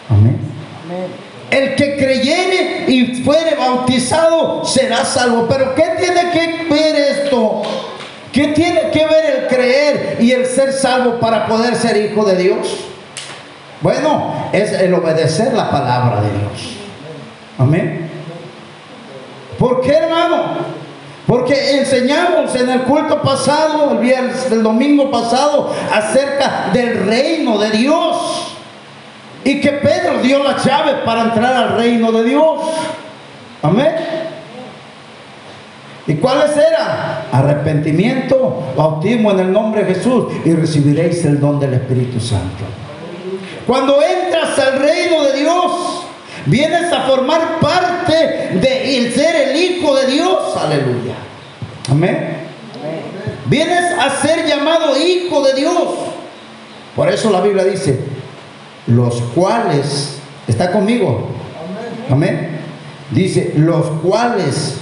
Amén. 0.10 0.38
Amén. 0.86 1.31
El 1.52 1.76
que 1.76 1.98
creyere 1.98 2.86
y 2.88 3.22
fuere 3.24 3.56
bautizado 3.56 4.64
será 4.66 5.04
salvo. 5.04 5.48
Pero 5.50 5.76
¿qué 5.76 5.84
tiene 6.00 6.32
que 6.32 6.74
ver 6.74 6.96
esto? 6.96 7.62
¿Qué 8.32 8.48
tiene 8.48 8.90
que 8.92 9.06
ver 9.06 9.26
el 9.26 9.48
creer 9.48 10.18
y 10.22 10.32
el 10.32 10.46
ser 10.46 10.72
salvo 10.72 11.20
para 11.20 11.48
poder 11.48 11.76
ser 11.76 11.98
hijo 11.98 12.24
de 12.24 12.38
Dios? 12.38 12.78
Bueno, 13.82 14.50
es 14.54 14.72
el 14.72 14.94
obedecer 14.94 15.54
la 15.54 15.70
palabra 15.70 16.22
de 16.22 16.30
Dios. 16.30 16.78
Amén. 17.58 18.10
¿Por 19.60 19.82
qué, 19.82 19.92
hermano? 19.92 20.82
Porque 21.28 21.80
enseñamos 21.80 22.56
en 22.56 22.70
el 22.70 22.84
culto 22.84 23.22
pasado, 23.22 23.92
el 23.92 23.98
viernes, 23.98 24.52
el 24.52 24.64
domingo 24.64 25.12
pasado, 25.12 25.74
acerca 25.92 26.70
del 26.74 27.06
reino 27.06 27.58
de 27.58 27.72
Dios. 27.72 28.56
Y 29.44 29.60
que 29.60 29.72
Pedro 29.72 30.22
dio 30.22 30.44
la 30.44 30.58
llave 30.58 30.94
para 31.06 31.22
entrar 31.22 31.54
al 31.56 31.78
reino 31.78 32.12
de 32.12 32.24
Dios. 32.24 32.60
Amén. 33.64 33.96
¿Y 36.08 36.16
cuáles 36.16 36.52
eran? 36.58 37.26
Arrepentimiento, 37.32 38.74
bautismo 38.76 39.32
en 39.32 39.40
el 39.40 39.52
nombre 39.52 39.84
de 39.84 39.96
Jesús 39.96 40.26
y 40.44 40.54
recibiréis 40.54 41.24
el 41.26 41.40
don 41.40 41.60
del 41.60 41.74
Espíritu 41.76 42.20
Santo. 42.20 42.66
Cuando 43.66 44.00
entras 44.02 44.58
al 44.60 44.80
reino 44.80 45.24
de 45.24 45.40
Dios, 45.40 45.72
vienes 46.46 46.92
a 46.92 47.02
formar 47.02 47.60
parte 47.60 48.60
de 48.60 49.12
ser 49.14 49.50
el 49.50 49.56
hijo 49.56 49.96
de 49.96 50.08
Dios. 50.08 50.58
Aleluya. 50.58 51.14
Amén. 51.90 52.38
Vienes 53.46 53.92
a 54.00 54.10
ser 54.22 54.48
llamado 54.48 54.98
hijo 54.98 55.42
de 55.44 55.54
Dios. 55.54 55.88
Por 56.96 57.10
eso 57.10 57.30
la 57.30 57.42
Biblia 57.42 57.64
dice, 57.64 58.00
los 58.88 59.22
cuales, 59.36 60.20
¿está 60.48 60.72
conmigo? 60.72 61.28
Amén. 62.10 62.60
Dice, 63.12 63.54
los 63.56 63.86
cuales 64.02 64.78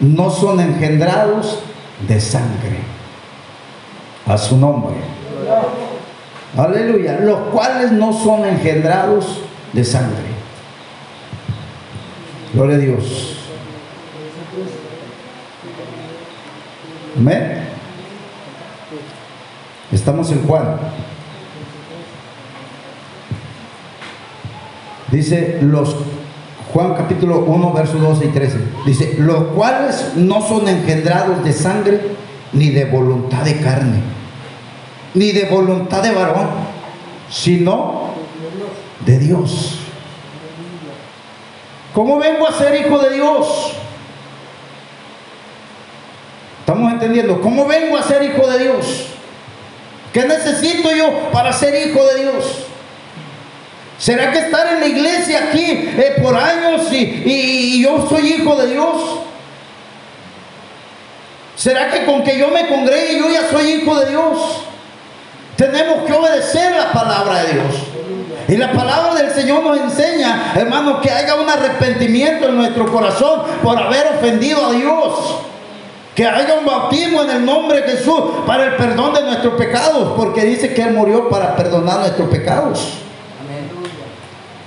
no 0.00 0.30
son 0.30 0.60
engendrados 0.60 1.60
de 2.08 2.20
sangre. 2.20 2.78
A 4.26 4.38
su 4.38 4.56
nombre. 4.56 4.96
Aleluya. 6.56 7.18
Los 7.20 7.38
cuales 7.52 7.92
no 7.92 8.12
son 8.12 8.46
engendrados 8.46 9.40
de 9.72 9.84
sangre. 9.84 10.34
Gloria 12.54 12.76
a 12.76 12.78
Dios. 12.78 13.36
Amén. 17.16 17.68
Estamos 19.92 20.30
en 20.32 20.46
Juan. 20.46 20.76
Dice 25.14 25.58
los 25.62 25.94
Juan 26.72 26.94
capítulo 26.94 27.44
1, 27.46 27.72
versos 27.72 28.00
12 28.00 28.24
y 28.24 28.28
13. 28.30 28.58
Dice, 28.84 29.14
los 29.18 29.44
cuales 29.54 30.14
no 30.16 30.44
son 30.44 30.66
engendrados 30.66 31.44
de 31.44 31.52
sangre, 31.52 32.00
ni 32.52 32.70
de 32.70 32.86
voluntad 32.86 33.42
de 33.42 33.60
carne, 33.60 34.00
ni 35.14 35.30
de 35.30 35.44
voluntad 35.44 36.02
de 36.02 36.10
varón, 36.10 36.48
sino 37.30 38.10
de 39.06 39.18
Dios. 39.20 39.78
¿Cómo 41.92 42.18
vengo 42.18 42.48
a 42.48 42.52
ser 42.52 42.84
hijo 42.84 42.98
de 42.98 43.14
Dios? 43.14 43.72
¿Estamos 46.58 46.92
entendiendo? 46.92 47.40
¿Cómo 47.40 47.68
vengo 47.68 47.96
a 47.96 48.02
ser 48.02 48.20
hijo 48.24 48.48
de 48.48 48.58
Dios? 48.58 49.06
¿Qué 50.12 50.24
necesito 50.24 50.92
yo 50.92 51.30
para 51.30 51.52
ser 51.52 51.88
hijo 51.88 52.04
de 52.04 52.22
Dios? 52.22 52.73
¿Será 53.98 54.32
que 54.32 54.38
estar 54.38 54.66
en 54.74 54.80
la 54.80 54.86
iglesia 54.86 55.44
aquí 55.48 55.64
eh, 55.64 56.16
por 56.22 56.36
años 56.36 56.92
y, 56.92 56.96
y- 56.96 57.74
y 57.76 57.82
yo 57.82 58.06
soy 58.08 58.34
hijo 58.34 58.56
de 58.56 58.72
Dios? 58.72 58.96
¿Será 61.56 61.90
que 61.90 62.04
con 62.04 62.22
que 62.24 62.36
yo 62.38 62.48
me 62.48 62.66
congregue 62.66 63.18
yo 63.18 63.30
ya 63.30 63.48
soy 63.50 63.72
hijo 63.72 63.98
de 64.00 64.10
Dios? 64.10 64.38
Tenemos 65.56 66.04
que 66.04 66.12
obedecer 66.12 66.72
la 66.76 66.92
palabra 66.92 67.44
de 67.44 67.52
Dios. 67.52 67.66
Y 68.48 68.56
la 68.56 68.72
palabra 68.72 69.14
del 69.14 69.30
Señor 69.30 69.62
nos 69.62 69.78
enseña, 69.78 70.52
hermanos, 70.56 70.98
que 71.00 71.10
haya 71.10 71.36
un 71.36 71.48
arrepentimiento 71.48 72.48
en 72.48 72.56
nuestro 72.56 72.90
corazón 72.92 73.42
por 73.62 73.78
haber 73.78 74.08
ofendido 74.18 74.66
a 74.66 74.72
Dios. 74.72 75.36
Que 76.16 76.26
haya 76.26 76.54
un 76.58 76.66
bautismo 76.66 77.22
en 77.22 77.30
el 77.30 77.44
nombre 77.44 77.80
de 77.82 77.92
Jesús 77.92 78.20
para 78.46 78.64
el 78.64 78.74
perdón 78.76 79.14
de 79.14 79.22
nuestros 79.22 79.54
pecados, 79.54 80.12
porque 80.16 80.44
dice 80.44 80.74
que 80.74 80.82
Él 80.82 80.92
murió 80.92 81.28
para 81.28 81.56
perdonar 81.56 82.00
nuestros 82.00 82.28
pecados. 82.28 82.94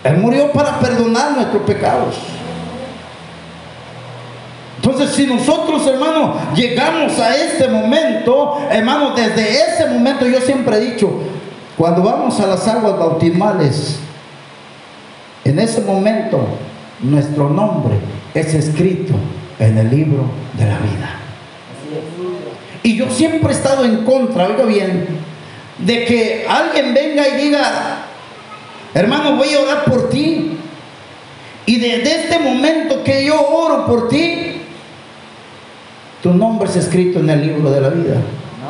Él 0.08 0.18
murió 0.18 0.52
para 0.54 0.80
perdonar 0.80 1.34
nuestros 1.34 1.64
pecados. 1.64 2.16
Entonces, 4.78 5.16
si 5.16 5.28
nosotros, 5.28 5.86
hermanos, 5.86 6.38
llegamos 6.56 7.20
a 7.20 7.36
este 7.36 7.68
momento, 7.68 8.58
hermanos, 8.72 9.18
desde 9.18 9.64
ese 9.64 9.86
momento 9.88 10.26
yo 10.26 10.40
siempre 10.40 10.78
he 10.78 10.92
dicho, 10.92 11.12
cuando 11.78 12.04
vamos 12.04 12.40
a 12.40 12.48
las 12.48 12.66
aguas 12.70 12.98
bautismales, 12.98 14.00
en 15.44 15.60
ese 15.60 15.82
momento 15.82 16.40
nuestro 17.02 17.50
nombre 17.50 17.96
es 18.34 18.54
escrito 18.54 19.14
en 19.60 19.78
el 19.78 19.90
libro 19.90 20.24
de 20.54 20.66
la 20.68 20.78
vida. 20.78 21.20
Y 22.82 22.96
yo 22.96 23.10
siempre 23.10 23.50
he 23.50 23.56
estado 23.56 23.84
en 23.84 24.06
contra, 24.06 24.48
oiga 24.48 24.64
bien, 24.64 25.06
de 25.80 26.06
que 26.06 26.46
alguien 26.48 26.94
venga 26.94 27.28
y 27.28 27.42
diga, 27.42 28.07
hermano, 29.00 29.36
voy 29.36 29.54
a 29.54 29.60
orar 29.60 29.84
por 29.86 30.10
ti. 30.10 30.58
Y 31.66 31.80
desde 31.80 32.24
este 32.24 32.40
momento 32.40 33.04
que 33.04 33.26
yo 33.26 33.40
oro 33.40 33.86
por 33.86 34.08
ti, 34.08 34.62
tu 36.24 36.34
nombre 36.34 36.70
es 36.70 36.76
escrito 36.78 37.20
en 37.20 37.30
el 37.30 37.42
libro 37.42 37.70
de 37.72 37.82
la 37.82 37.90
vida. 37.90 38.16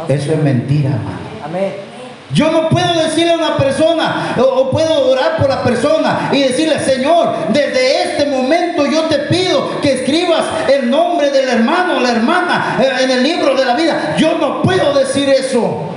Eso 0.08 0.34
es 0.34 0.44
mentira, 0.44 0.90
hermano. 0.90 1.20
Amén. 1.44 1.88
Yo 2.34 2.52
no 2.52 2.68
puedo 2.68 2.94
decirle 3.04 3.34
a 3.34 3.38
una 3.38 3.58
persona 3.58 4.36
o, 4.38 4.70
puedo 4.70 5.12
orar 5.12 5.38
por 5.38 5.48
la 5.48 5.64
persona 5.64 6.30
y 6.34 6.44
decirle, 6.44 6.78
Señor, 6.80 7.34
desde 7.54 8.04
este 8.04 8.26
momento 8.26 8.86
yo 8.86 9.04
te 9.04 9.20
pido 9.20 9.80
que 9.82 9.94
escribas 9.94 10.44
el 10.70 10.90
nombre 10.90 11.30
del 11.30 11.48
hermano 11.48 11.98
o 11.98 12.00
la 12.02 12.12
hermana 12.12 12.80
eh, 12.82 13.04
en 13.04 13.12
el 13.12 13.24
libro 13.24 13.56
de 13.56 13.64
la 13.64 13.76
vida. 13.76 14.16
Yo 14.18 14.38
no 14.38 14.62
puedo 14.62 14.94
decir 14.94 15.30
eso. 15.30 15.97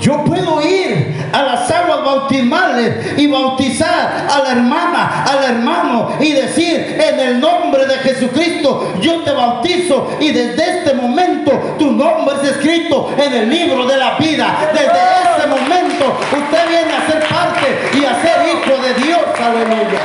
Yo 0.00 0.24
puedo 0.24 0.62
ir 0.62 1.28
a 1.32 1.42
las 1.42 1.70
aguas 1.70 2.04
bautismales 2.04 3.18
y 3.18 3.26
bautizar 3.26 4.26
a 4.30 4.38
la 4.42 4.52
hermana, 4.52 5.24
al 5.24 5.44
hermano 5.44 6.10
y 6.20 6.32
decir 6.32 6.98
en 7.00 7.20
el 7.20 7.40
nombre 7.40 7.86
de 7.86 7.94
Jesucristo, 7.98 8.94
yo 9.00 9.22
te 9.22 9.32
bautizo 9.32 10.10
y 10.20 10.30
desde 10.30 10.78
este 10.78 10.94
momento 10.94 11.76
tu 11.78 11.90
nombre 11.92 12.36
es 12.42 12.50
escrito 12.50 13.10
en 13.16 13.32
el 13.32 13.50
libro 13.50 13.86
de 13.86 13.96
la 13.96 14.16
vida. 14.16 14.70
Desde 14.72 14.88
ese 14.88 15.46
momento 15.48 16.18
usted 16.32 16.68
viene 16.68 16.92
a 16.92 17.06
ser 17.06 17.28
parte 17.28 17.90
y 17.94 18.04
a 18.04 18.22
ser 18.22 18.48
hijo 18.48 18.82
de 18.82 18.94
Dios. 19.02 19.20
Aleluya. 19.40 20.00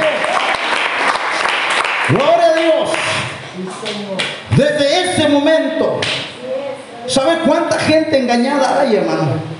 Gloria 2.09 2.47
a 2.47 2.53
Dios. 2.53 2.89
Desde 4.57 5.11
ese 5.11 5.29
momento. 5.29 5.99
¿Sabe 7.05 7.39
cuánta 7.45 7.77
gente 7.79 8.17
engañada 8.17 8.79
hay, 8.79 8.95
hermano? 8.95 9.52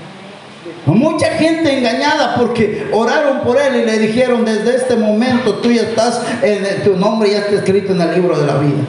Mucha 0.86 1.26
gente 1.32 1.78
engañada 1.78 2.36
porque 2.36 2.88
oraron 2.92 3.40
por 3.40 3.60
él 3.60 3.76
y 3.76 3.84
le 3.84 3.98
dijeron 3.98 4.44
desde 4.44 4.76
este 4.76 4.96
momento 4.96 5.54
tú 5.54 5.70
ya 5.70 5.82
estás, 5.82 6.20
en 6.42 6.82
tu 6.82 6.96
nombre 6.96 7.30
ya 7.30 7.38
está 7.38 7.56
escrito 7.56 7.92
en 7.92 8.00
el 8.02 8.14
libro 8.14 8.38
de 8.38 8.46
la 8.46 8.58
vida. 8.58 8.82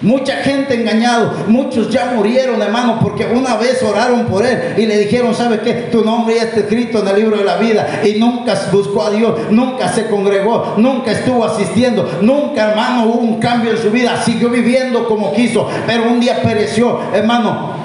Mucha 0.00 0.36
gente 0.36 0.74
engañado, 0.74 1.32
muchos 1.48 1.90
ya 1.90 2.12
murieron 2.14 2.62
hermano 2.62 3.00
porque 3.02 3.26
una 3.26 3.56
vez 3.56 3.82
oraron 3.82 4.26
por 4.26 4.46
él 4.46 4.74
y 4.76 4.86
le 4.86 4.96
dijeron, 4.96 5.34
¿sabe 5.34 5.58
qué? 5.58 5.88
Tu 5.90 6.04
nombre 6.04 6.36
ya 6.36 6.44
está 6.44 6.60
escrito 6.60 7.00
en 7.00 7.08
el 7.08 7.16
libro 7.16 7.36
de 7.36 7.44
la 7.44 7.56
vida 7.56 8.00
y 8.04 8.16
nunca 8.20 8.54
buscó 8.70 9.06
a 9.06 9.10
Dios, 9.10 9.50
nunca 9.50 9.88
se 9.88 10.06
congregó, 10.06 10.74
nunca 10.76 11.10
estuvo 11.10 11.44
asistiendo, 11.44 12.08
nunca 12.22 12.70
hermano 12.70 13.06
hubo 13.06 13.18
un 13.18 13.40
cambio 13.40 13.72
en 13.72 13.78
su 13.78 13.90
vida, 13.90 14.22
siguió 14.22 14.50
viviendo 14.50 15.04
como 15.08 15.32
quiso, 15.32 15.68
pero 15.84 16.04
un 16.04 16.20
día 16.20 16.42
pereció, 16.42 17.00
hermano. 17.12 17.78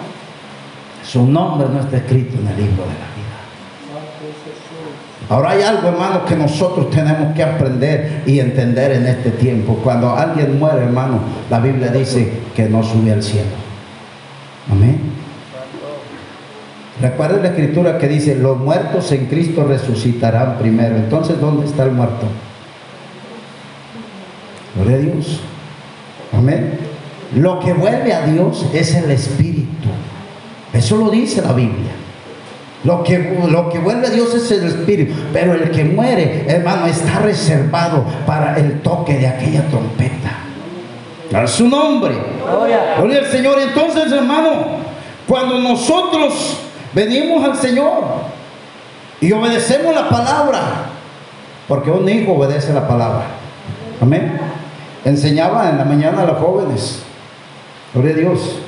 Su 1.03 1.25
nombre 1.25 1.67
no 1.67 1.79
está 1.79 1.97
escrito 1.97 2.37
en 2.39 2.47
el 2.47 2.57
libro 2.57 2.83
de 2.83 2.89
la 2.89 3.07
vida. 3.07 3.12
Ahora 5.33 5.49
hay 5.49 5.63
algo, 5.63 5.87
hermano, 5.87 6.25
que 6.25 6.35
nosotros 6.35 6.91
tenemos 6.91 7.33
que 7.33 7.41
aprender 7.41 8.21
y 8.27 8.39
entender 8.39 8.91
en 8.91 9.07
este 9.07 9.31
tiempo. 9.31 9.79
Cuando 9.83 10.15
alguien 10.15 10.59
muere, 10.59 10.83
hermano, 10.83 11.21
la 11.49 11.59
Biblia 11.59 11.87
dice 11.87 12.31
que 12.55 12.69
no 12.69 12.83
sube 12.83 13.11
al 13.11 13.23
cielo. 13.23 13.49
Amén. 14.71 15.01
Recuerda 17.01 17.41
la 17.41 17.47
escritura 17.47 17.97
que 17.97 18.07
dice, 18.07 18.35
los 18.35 18.59
muertos 18.59 19.11
en 19.11 19.25
Cristo 19.25 19.63
resucitarán 19.63 20.59
primero. 20.59 20.97
Entonces, 20.97 21.41
¿dónde 21.41 21.65
está 21.65 21.85
el 21.85 21.93
muerto? 21.93 22.27
Gloria 24.75 24.97
a 24.97 24.99
Dios. 24.99 25.41
Amén. 26.31 26.77
Lo 27.35 27.59
que 27.59 27.73
vuelve 27.73 28.13
a 28.13 28.27
Dios 28.27 28.67
es 28.71 28.93
el 28.93 29.09
Espíritu. 29.09 29.89
Eso 30.71 30.95
lo 30.97 31.09
dice 31.09 31.41
la 31.41 31.53
Biblia. 31.53 32.02
Lo 32.83 33.01
que, 33.03 33.39
lo 33.49 33.69
que 33.69 33.79
vuelve 33.79 34.07
a 34.07 34.09
Dios 34.09 34.33
es 34.33 34.51
el 34.51 34.65
Espíritu. 34.65 35.13
Pero 35.31 35.53
el 35.53 35.71
que 35.71 35.85
muere, 35.85 36.45
hermano, 36.47 36.85
está 36.87 37.19
reservado 37.19 38.03
para 38.25 38.57
el 38.57 38.81
toque 38.81 39.17
de 39.17 39.27
aquella 39.27 39.63
trompeta. 39.67 40.31
A 41.33 41.47
su 41.47 41.67
nombre. 41.67 42.13
Gloria. 42.45 42.95
Gloria 42.97 43.19
al 43.19 43.25
Señor. 43.27 43.59
Entonces, 43.59 44.11
hermano, 44.11 44.83
cuando 45.27 45.59
nosotros 45.59 46.59
venimos 46.93 47.43
al 47.43 47.57
Señor 47.57 48.03
y 49.21 49.31
obedecemos 49.31 49.95
la 49.95 50.09
palabra, 50.09 50.59
porque 51.67 51.89
un 51.89 52.07
hijo 52.09 52.33
obedece 52.33 52.73
la 52.73 52.87
palabra. 52.87 53.23
Amén. 54.01 54.37
Enseñaba 55.05 55.69
en 55.69 55.77
la 55.77 55.85
mañana 55.85 56.23
a 56.23 56.25
los 56.25 56.37
jóvenes. 56.37 57.03
Gloria 57.93 58.13
a 58.13 58.17
Dios. 58.17 58.59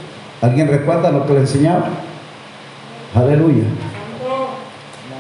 ¿Alguien 0.42 0.68
recuerda 0.68 1.12
lo 1.12 1.26
que 1.26 1.34
le 1.34 1.40
enseñaba? 1.42 1.90
Aleluya. 3.14 3.64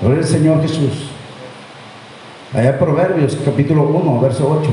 Gloria 0.06 0.22
al 0.22 0.30
Señor 0.30 0.62
Jesús. 0.62 1.10
Allá 2.54 2.78
Proverbios 2.78 3.36
capítulo 3.44 3.88
1, 3.88 4.22
verso 4.22 4.62
8. 4.62 4.70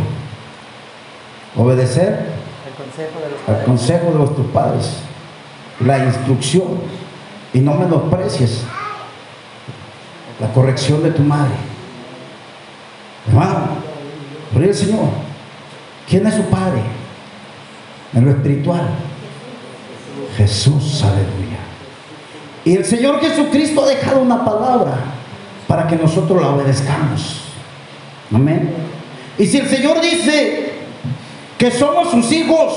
Obedecer 1.57 2.27
El 2.67 2.75
consejo 2.75 3.19
de 3.19 3.31
los 3.31 3.49
al 3.49 3.65
consejo 3.65 4.11
de 4.11 4.19
vuestros 4.19 4.47
padres, 4.49 4.93
la 5.81 6.05
instrucción 6.05 6.81
y 7.55 7.61
no 7.61 7.73
menosprecies 7.77 8.65
la 10.39 10.53
corrección 10.53 11.03
de 11.03 11.13
tu 11.13 11.23
madre. 11.23 11.55
Hermano, 13.27 13.69
gloria 14.53 14.69
al 14.69 14.77
Señor. 14.77 15.09
¿Quién 16.11 16.27
es 16.27 16.35
su 16.35 16.43
padre? 16.43 16.83
En 18.13 18.27
lo 18.27 18.33
espiritual. 18.33 18.87
Jesús, 20.37 21.03
aleluya. 21.03 21.57
Y 22.67 22.77
el 22.77 22.85
Señor 22.85 23.19
Jesucristo 23.19 23.83
ha 23.83 23.89
dejado 23.89 24.21
una 24.21 24.45
palabra 24.45 25.12
para 25.73 25.87
que 25.87 25.97
nosotros 25.97 26.39
la 26.39 26.51
obedezcamos. 26.51 27.45
Amén. 28.31 28.75
Y 29.39 29.47
si 29.47 29.57
el 29.57 29.71
Señor 29.71 30.03
dice 30.03 30.71
que 31.57 31.71
somos 31.71 32.11
sus 32.11 32.31
hijos, 32.31 32.75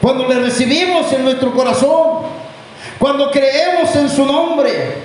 cuando 0.00 0.28
le 0.28 0.38
recibimos 0.38 1.12
en 1.12 1.24
nuestro 1.24 1.52
corazón, 1.52 2.20
cuando 3.00 3.32
creemos 3.32 3.96
en 3.96 4.08
su 4.08 4.24
nombre, 4.24 4.98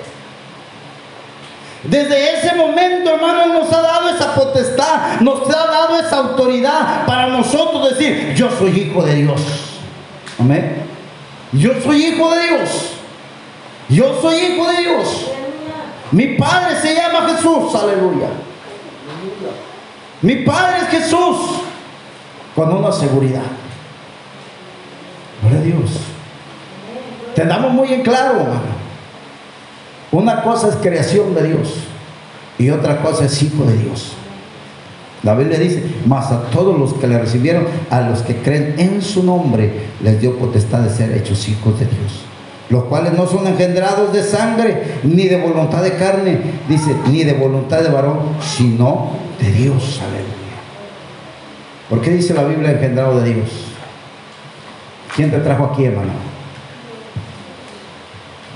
desde 1.81 2.37
ese 2.37 2.53
momento, 2.53 3.09
hermano, 3.09 3.47
nos 3.47 3.73
ha 3.73 3.81
dado 3.81 4.09
esa 4.09 4.35
potestad, 4.35 5.19
nos 5.21 5.49
ha 5.49 5.65
dado 5.65 5.99
esa 5.99 6.17
autoridad 6.17 7.07
para 7.07 7.25
nosotros 7.25 7.97
decir, 7.97 8.35
yo 8.35 8.51
soy 8.51 8.69
hijo 8.69 9.01
de 9.01 9.15
Dios. 9.15 9.41
Amén. 10.39 10.83
Yo 11.53 11.71
soy 11.83 12.05
hijo 12.05 12.29
de 12.35 12.47
Dios. 12.49 12.69
Yo 13.89 14.21
soy 14.21 14.35
hijo 14.35 14.71
de 14.71 14.77
Dios. 14.77 15.32
Mi 16.13 16.27
padre 16.27 16.79
se 16.79 16.93
llama 16.93 17.27
Jesús, 17.27 17.73
aleluya. 17.73 18.27
Mi 20.21 20.35
padre 20.35 20.77
es 20.83 20.87
Jesús. 20.89 21.37
Con 22.55 22.71
una 22.71 22.91
seguridad. 22.91 23.41
Gloria 25.41 25.59
a 25.59 25.63
Dios. 25.63 25.89
Tengamos 27.33 27.73
muy 27.73 27.91
en 27.91 28.03
claro, 28.03 28.41
hermano. 28.41 28.83
Una 30.11 30.43
cosa 30.43 30.69
es 30.69 30.75
creación 30.75 31.33
de 31.33 31.47
Dios 31.47 31.73
y 32.59 32.69
otra 32.69 33.01
cosa 33.01 33.25
es 33.25 33.41
hijo 33.41 33.63
de 33.63 33.75
Dios. 33.75 34.13
La 35.23 35.33
Biblia 35.33 35.57
dice, 35.57 35.83
mas 36.05 36.31
a 36.31 36.43
todos 36.51 36.77
los 36.77 36.93
que 36.93 37.07
le 37.07 37.17
recibieron, 37.17 37.65
a 37.89 38.01
los 38.01 38.21
que 38.21 38.35
creen 38.35 38.75
en 38.77 39.01
su 39.01 39.23
nombre, 39.23 39.87
les 40.03 40.21
dio 40.21 40.37
potestad 40.37 40.81
de 40.81 40.91
ser 40.91 41.11
hechos 41.17 41.47
hijos 41.49 41.79
de 41.79 41.85
Dios. 41.87 42.25
Los 42.73 42.85
cuales 42.85 43.13
no 43.13 43.27
son 43.27 43.45
engendrados 43.45 44.11
de 44.11 44.23
sangre, 44.23 44.95
ni 45.03 45.27
de 45.27 45.39
voluntad 45.39 45.83
de 45.83 45.95
carne, 45.95 46.39
dice, 46.67 46.95
ni 47.11 47.23
de 47.23 47.33
voluntad 47.33 47.83
de 47.83 47.89
varón, 47.89 48.17
sino 48.41 49.11
de 49.39 49.51
Dios. 49.51 50.01
Aleluya. 50.01 50.33
¿Por 51.87 52.01
qué 52.01 52.09
dice 52.09 52.33
la 52.33 52.45
Biblia 52.45 52.71
engendrado 52.71 53.21
de 53.21 53.31
Dios? 53.31 53.47
¿Quién 55.15 55.29
te 55.29 55.37
trajo 55.37 55.65
aquí, 55.65 55.85
hermano? 55.85 56.13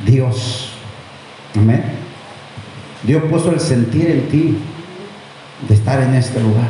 Dios. 0.03 0.71
Amén. 1.56 1.84
Dios 3.03 3.21
puso 3.30 3.51
el 3.51 3.60
sentir 3.60 4.10
en 4.10 4.30
ti 4.30 4.58
de 5.67 5.75
estar 5.75 6.01
en 6.01 6.15
este 6.15 6.39
lugar. 6.39 6.69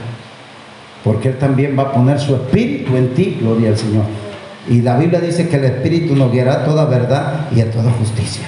Porque 1.02 1.30
Él 1.30 1.38
también 1.38 1.80
va 1.80 1.84
a 1.84 1.92
poner 1.94 2.20
su 2.20 2.36
espíritu 2.36 2.98
en 2.98 3.14
ti, 3.14 3.38
gloria 3.40 3.70
al 3.70 3.78
Señor. 3.78 4.27
Y 4.70 4.82
la 4.82 4.98
Biblia 4.98 5.20
dice 5.22 5.48
que 5.48 5.56
el 5.56 5.64
espíritu 5.64 6.16
nos 6.16 6.32
guiará 6.32 6.56
a 6.56 6.66
toda 6.66 6.86
verdad 6.86 7.48
y 7.56 7.62
a 7.62 7.72
toda 7.72 7.92
justicia. 7.92 8.46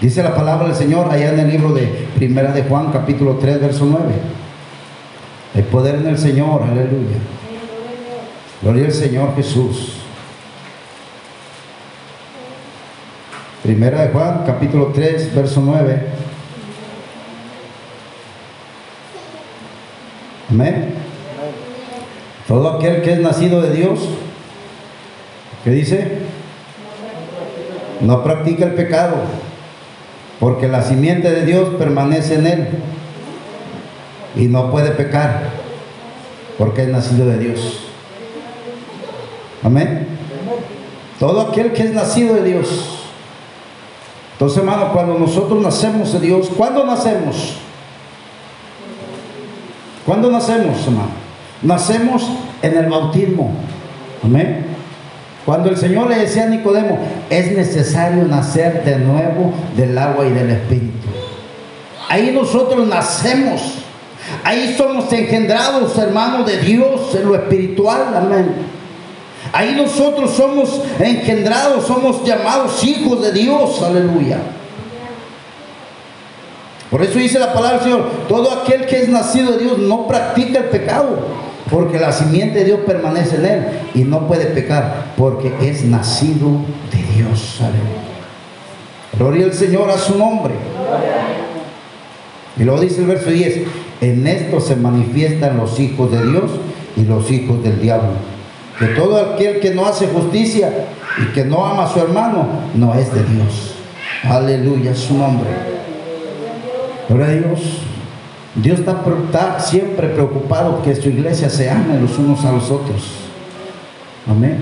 Dice 0.00 0.22
la 0.22 0.34
palabra 0.34 0.68
del 0.68 0.76
Señor 0.76 1.10
allá 1.10 1.32
en 1.32 1.40
el 1.40 1.50
libro 1.50 1.72
de 1.72 1.86
Primera 2.14 2.52
de 2.52 2.62
Juan, 2.62 2.92
capítulo 2.92 3.34
3, 3.34 3.60
verso 3.60 3.84
9. 3.84 4.04
El 5.56 5.64
poder 5.64 5.96
en 5.96 6.06
el 6.06 6.18
Señor, 6.18 6.62
aleluya. 6.62 7.16
Gloria 8.62 8.86
al 8.86 8.92
Señor 8.92 9.34
Jesús. 9.34 9.94
Primera 13.64 14.02
de 14.02 14.08
Juan, 14.10 14.44
capítulo 14.46 14.92
3, 14.94 15.34
verso 15.34 15.60
9. 15.64 16.06
Amén. 20.50 20.94
Todo 22.46 22.70
aquel 22.70 23.02
que 23.02 23.14
es 23.14 23.18
nacido 23.18 23.60
de 23.60 23.74
Dios, 23.74 24.08
¿qué 25.68 25.74
dice? 25.74 26.08
No 28.00 28.24
practica 28.24 28.64
el 28.64 28.72
pecado, 28.72 29.16
porque 30.40 30.66
la 30.66 30.82
simiente 30.82 31.30
de 31.30 31.44
Dios 31.44 31.74
permanece 31.78 32.36
en 32.36 32.46
él 32.46 32.68
y 34.34 34.46
no 34.46 34.70
puede 34.70 34.92
pecar, 34.92 35.50
porque 36.56 36.84
es 36.84 36.88
nacido 36.88 37.26
de 37.26 37.38
Dios. 37.38 37.80
Amén. 39.62 40.06
Todo 41.20 41.42
aquel 41.42 41.74
que 41.74 41.82
es 41.82 41.92
nacido 41.92 42.36
de 42.36 42.44
Dios. 42.44 43.00
Entonces, 44.32 44.58
hermano, 44.58 44.92
cuando 44.94 45.18
nosotros 45.18 45.60
nacemos 45.60 46.14
de 46.14 46.20
Dios, 46.20 46.48
¿cuándo 46.56 46.86
nacemos? 46.86 47.56
¿Cuándo 50.06 50.30
nacemos, 50.30 50.82
hermano? 50.86 51.10
Nacemos 51.60 52.26
en 52.62 52.74
el 52.74 52.86
bautismo. 52.86 53.52
Amén. 54.24 54.67
Cuando 55.44 55.70
el 55.70 55.76
Señor 55.76 56.08
le 56.08 56.18
decía 56.18 56.44
a 56.44 56.46
Nicodemo, 56.46 56.98
es 57.30 57.52
necesario 57.52 58.24
nacer 58.24 58.84
de 58.84 58.96
nuevo 58.96 59.52
del 59.76 59.96
agua 59.96 60.26
y 60.26 60.30
del 60.30 60.50
Espíritu. 60.50 61.08
Ahí 62.08 62.32
nosotros 62.32 62.86
nacemos. 62.86 63.78
Ahí 64.44 64.74
somos 64.76 65.10
engendrados, 65.12 65.96
hermanos, 65.96 66.46
de 66.46 66.58
Dios 66.58 67.14
en 67.14 67.28
lo 67.28 67.34
espiritual. 67.34 68.14
Amén. 68.14 68.54
Ahí 69.52 69.74
nosotros 69.74 70.32
somos 70.32 70.82
engendrados, 70.98 71.86
somos 71.86 72.24
llamados 72.24 72.84
hijos 72.84 73.22
de 73.22 73.32
Dios. 73.32 73.82
Aleluya. 73.82 74.38
Por 76.90 77.02
eso 77.02 77.18
dice 77.18 77.38
la 77.38 77.52
palabra 77.52 77.78
del 77.78 77.84
Señor, 77.84 78.10
todo 78.28 78.50
aquel 78.50 78.86
que 78.86 79.02
es 79.02 79.08
nacido 79.08 79.52
de 79.52 79.64
Dios 79.64 79.78
no 79.78 80.06
practica 80.06 80.60
el 80.60 80.64
pecado, 80.66 81.18
porque 81.70 81.98
la 81.98 82.12
simiente 82.12 82.60
de 82.60 82.64
Dios 82.64 82.80
permanece 82.86 83.36
en 83.36 83.46
él 83.46 83.66
y 83.94 84.04
no 84.04 84.26
puede 84.26 84.46
pecar, 84.46 85.12
porque 85.16 85.52
es 85.60 85.84
nacido 85.84 86.48
de 86.92 87.02
Dios. 87.14 87.60
Gloria 89.18 89.46
al 89.46 89.52
Señor 89.52 89.90
a 89.90 89.98
su 89.98 90.16
nombre. 90.16 90.54
Y 92.56 92.64
luego 92.64 92.80
dice 92.80 93.00
el 93.00 93.06
verso 93.06 93.30
10, 93.30 93.62
en 94.00 94.26
esto 94.26 94.60
se 94.60 94.76
manifiestan 94.76 95.56
los 95.56 95.78
hijos 95.78 96.10
de 96.10 96.26
Dios 96.26 96.50
y 96.96 97.02
los 97.02 97.30
hijos 97.30 97.62
del 97.62 97.80
diablo. 97.80 98.10
Que 98.78 98.86
todo 98.86 99.16
aquel 99.16 99.60
que 99.60 99.74
no 99.74 99.86
hace 99.86 100.06
justicia 100.06 100.86
y 101.20 101.32
que 101.32 101.44
no 101.44 101.64
ama 101.64 101.84
a 101.84 101.92
su 101.92 102.00
hermano, 102.00 102.46
no 102.74 102.94
es 102.94 103.12
de 103.12 103.24
Dios. 103.24 103.74
Aleluya, 104.24 104.94
su 104.94 105.16
nombre. 105.18 105.50
Gloria 107.08 107.26
a 107.26 107.30
Dios. 107.30 107.87
Dios 108.62 108.80
está, 108.80 109.60
siempre 109.60 110.08
preocupado 110.08 110.82
que 110.82 110.94
su 110.96 111.08
iglesia 111.08 111.48
se 111.48 111.70
ame 111.70 112.00
los 112.00 112.18
unos 112.18 112.44
a 112.44 112.52
los 112.52 112.70
otros. 112.70 113.28
Amén. 114.28 114.58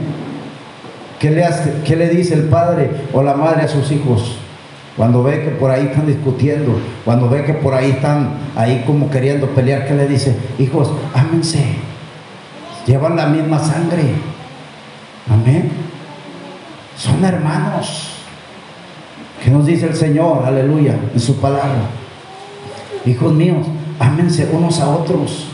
¿Qué 1.18 1.30
le, 1.30 1.46
¿Qué 1.84 1.96
le 1.96 2.10
dice 2.10 2.34
el 2.34 2.44
padre 2.44 2.90
o 3.12 3.22
la 3.22 3.34
madre 3.34 3.62
a 3.62 3.68
sus 3.68 3.90
hijos? 3.90 4.36
Cuando 4.98 5.22
ve 5.22 5.42
que 5.42 5.50
por 5.50 5.70
ahí 5.70 5.86
están 5.86 6.06
discutiendo, 6.06 6.78
cuando 7.04 7.28
ve 7.28 7.44
que 7.44 7.54
por 7.54 7.74
ahí 7.74 7.90
están 7.92 8.30
ahí 8.54 8.84
como 8.86 9.10
queriendo 9.10 9.48
pelear, 9.48 9.86
¿qué 9.86 9.94
le 9.94 10.06
dice? 10.06 10.36
Hijos, 10.58 10.90
ámense. 11.14 11.64
Llevan 12.86 13.16
la 13.16 13.26
misma 13.26 13.58
sangre. 13.58 14.02
Amén. 15.30 15.70
Son 16.96 17.24
hermanos. 17.24 18.10
¿Qué 19.42 19.50
nos 19.50 19.66
dice 19.66 19.86
el 19.86 19.94
Señor? 19.94 20.44
Aleluya, 20.44 20.96
en 21.12 21.20
su 21.20 21.36
palabra. 21.36 21.90
Hijos 23.04 23.32
míos, 23.32 23.66
ámense 23.98 24.48
unos 24.52 24.80
a 24.80 24.88
otros. 24.90 25.46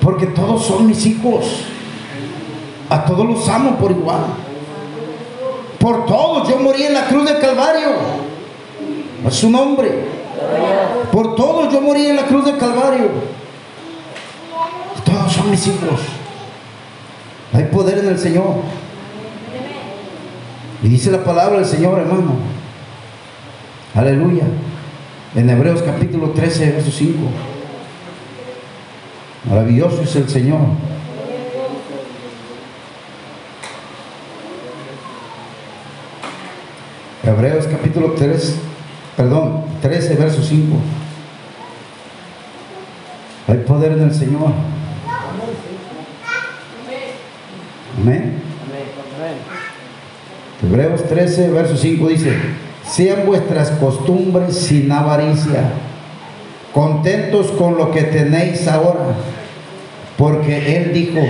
Porque 0.00 0.26
todos 0.26 0.64
son 0.64 0.86
mis 0.86 1.04
hijos. 1.06 1.64
A 2.88 3.04
todos 3.04 3.26
los 3.26 3.48
amo 3.48 3.76
por 3.76 3.90
igual. 3.90 4.20
Por 5.78 6.06
todos. 6.06 6.48
Yo 6.48 6.58
morí 6.58 6.84
en 6.84 6.94
la 6.94 7.06
cruz 7.06 7.24
del 7.24 7.38
Calvario. 7.38 7.90
A 9.26 9.30
su 9.30 9.50
nombre. 9.50 10.20
Por 11.12 11.34
todos 11.34 11.72
yo 11.72 11.80
morí 11.80 12.06
en 12.06 12.16
la 12.16 12.24
cruz 12.24 12.44
del 12.44 12.56
Calvario. 12.56 13.10
Todos 15.04 15.32
son 15.32 15.50
mis 15.50 15.66
hijos. 15.66 16.00
Hay 17.52 17.64
poder 17.64 17.98
en 17.98 18.08
el 18.08 18.18
Señor. 18.18 18.54
Y 20.82 20.88
dice 20.88 21.10
la 21.10 21.22
palabra 21.22 21.58
del 21.58 21.66
Señor, 21.66 21.98
hermano. 21.98 22.32
Aleluya. 23.94 24.44
En 25.32 25.48
Hebreos 25.48 25.80
capítulo 25.82 26.30
13, 26.30 26.72
verso 26.72 26.90
5. 26.90 27.18
Maravilloso 29.48 30.02
es 30.02 30.16
el 30.16 30.28
Señor. 30.28 30.58
Hebreos 37.22 37.68
capítulo 37.68 38.14
3, 38.14 38.56
perdón, 39.16 39.66
13, 39.80 40.16
verso 40.16 40.42
5. 40.42 40.76
Hay 43.46 43.58
poder 43.58 43.92
en 43.92 44.02
el 44.02 44.14
Señor. 44.14 44.50
Amén. 48.02 48.42
Hebreos 50.60 51.04
13, 51.08 51.50
verso 51.50 51.76
5 51.76 52.08
dice, 52.08 52.36
sean 52.90 53.26
vuestras 53.26 53.70
costumbres 53.72 54.56
sin 54.56 54.90
avaricia, 54.90 55.72
contentos 56.72 57.48
con 57.52 57.76
lo 57.76 57.90
que 57.90 58.02
tenéis 58.02 58.66
ahora, 58.68 59.14
porque 60.16 60.76
Él 60.76 60.92
dijo, 60.92 61.20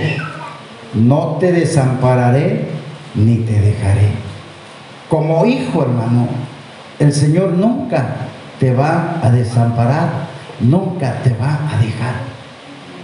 no 0.93 1.37
te 1.39 1.51
desampararé 1.51 2.67
ni 3.15 3.37
te 3.37 3.59
dejaré 3.59 4.31
como 5.11 5.45
hijo, 5.45 5.81
hermano, 5.81 6.29
el 6.97 7.11
Señor 7.11 7.49
nunca 7.51 8.15
te 8.61 8.73
va 8.73 9.19
a 9.21 9.29
desamparar, 9.29 10.09
nunca 10.61 11.21
te 11.21 11.31
va 11.31 11.59
a 11.69 11.81
dejar. 11.83 12.30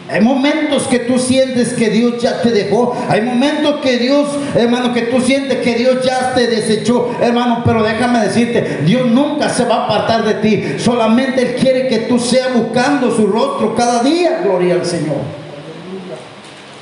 Hay 0.10 0.22
momentos 0.22 0.88
que 0.88 1.00
tú 1.00 1.20
sientes 1.20 1.74
que 1.74 1.90
Dios 1.90 2.22
ya 2.22 2.42
te 2.42 2.52
dejó. 2.52 2.96
Hay 3.10 3.22
momentos 3.22 3.82
que 3.82 3.98
Dios, 3.98 4.30
hermano, 4.56 4.94
que 4.94 5.02
tú 5.04 5.20
sientes 5.20 5.58
que 5.58 5.76
Dios 5.76 5.98
ya 6.04 6.34
te 6.34 6.48
desechó, 6.48 7.12
hermano. 7.22 7.62
Pero 7.66 7.84
déjame 7.84 8.20
decirte, 8.22 8.80
Dios 8.86 9.06
nunca 9.08 9.50
se 9.50 9.66
va 9.66 9.76
a 9.76 9.86
apartar 9.86 10.24
de 10.24 10.36
ti. 10.36 10.76
Solamente 10.80 11.42
Él 11.42 11.56
quiere 11.56 11.88
que 11.90 12.00
tú 12.00 12.20
seas 12.20 12.54
buscando 12.54 13.14
su 13.14 13.28
rostro 13.28 13.76
cada 13.76 14.02
día. 14.02 14.42
Gloria 14.44 14.76
al 14.76 14.86
Señor. 14.86 15.18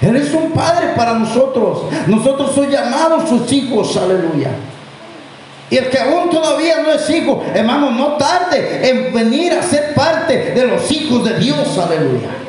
Él 0.01 0.15
es 0.17 0.31
un 0.33 0.51
padre 0.51 0.89
para 0.95 1.13
nosotros. 1.13 1.85
Nosotros 2.05 2.53
somos 2.53 2.71
llamados 2.71 3.27
sus 3.27 3.51
hijos. 3.51 3.97
Aleluya. 3.97 4.51
Y 5.71 5.77
el 5.77 5.89
que 5.89 5.97
aún 5.97 6.29
todavía 6.29 6.83
no 6.83 6.91
es 6.91 7.09
hijo, 7.09 7.43
hermano, 7.55 7.89
no 7.89 8.17
tarde 8.17 8.87
en 8.87 9.11
venir 9.11 9.51
a 9.53 9.63
ser 9.63 9.95
parte 9.95 10.51
de 10.51 10.67
los 10.67 10.91
hijos 10.91 11.25
de 11.25 11.39
Dios, 11.39 11.75
aleluya. 11.79 12.44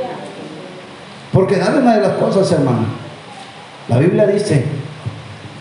Porque 1.37 1.57
dale 1.57 1.81
una 1.81 1.97
de 1.97 2.01
las 2.01 2.13
cosas, 2.13 2.51
hermano. 2.51 2.87
La 3.89 3.99
Biblia 3.99 4.27
dice, 4.27 4.65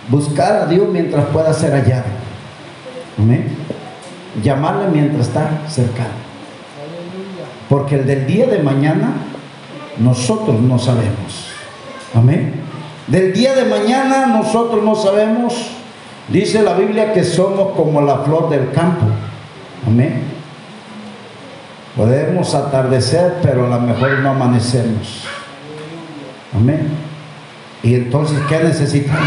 buscar 0.08 0.54
a 0.54 0.66
Dios 0.68 0.88
mientras 0.88 1.26
pueda 1.26 1.52
ser 1.54 1.74
hallado. 1.74 2.06
Amén. 3.20 3.50
Llamarle 4.42 4.88
mientras 4.88 5.28
está 5.28 5.50
cercano. 5.68 6.16
Porque 7.68 7.96
el 7.96 8.08
del 8.08 8.26
día 8.26 8.48
de 8.48 8.60
mañana 8.60 9.16
nosotros 9.98 10.62
no 10.62 10.80
sabemos. 10.80 11.50
Amén. 12.14 12.54
Del 13.08 13.34
día 13.34 13.54
de 13.54 13.66
mañana 13.66 14.28
nosotros 14.28 14.82
no 14.82 14.96
sabemos 14.96 15.72
Dice 16.30 16.64
la 16.64 16.74
Biblia 16.74 17.12
que 17.12 17.26
somos 17.26 17.74
como 17.76 18.02
la 18.02 18.20
flor 18.20 18.50
del 18.50 18.72
campo. 18.72 19.06
Amén. 19.86 20.24
Podemos 21.98 22.56
atardecer, 22.56 23.36
pero 23.44 23.66
a 23.66 23.70
lo 23.70 23.82
mejor 23.82 24.20
no 24.20 24.30
amanecemos. 24.30 25.26
Amén. 26.56 26.88
Y 27.84 27.96
entonces, 27.96 28.40
¿qué 28.50 28.60
necesitamos? 28.60 29.22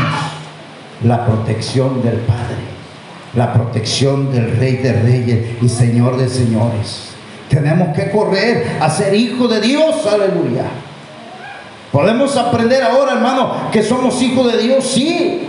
La 1.05 1.27
protección 1.27 2.03
del 2.03 2.17
Padre, 2.17 2.57
la 3.35 3.53
protección 3.53 4.33
del 4.33 4.57
Rey 4.57 4.77
de 4.77 4.93
Reyes 4.93 5.63
y 5.63 5.69
Señor 5.69 6.17
de 6.17 6.29
Señores. 6.29 7.11
Tenemos 7.49 7.95
que 7.95 8.11
correr 8.11 8.79
a 8.81 8.91
ser 8.91 9.15
hijos 9.15 9.51
de 9.51 9.61
Dios, 9.61 10.07
aleluya. 10.07 10.65
Podemos 11.93 12.37
aprender 12.37 12.83
ahora, 12.83 13.13
hermano, 13.13 13.71
que 13.73 13.83
somos 13.83 14.21
hijos 14.21 14.53
de 14.53 14.59
Dios, 14.59 14.85
sí 14.85 15.49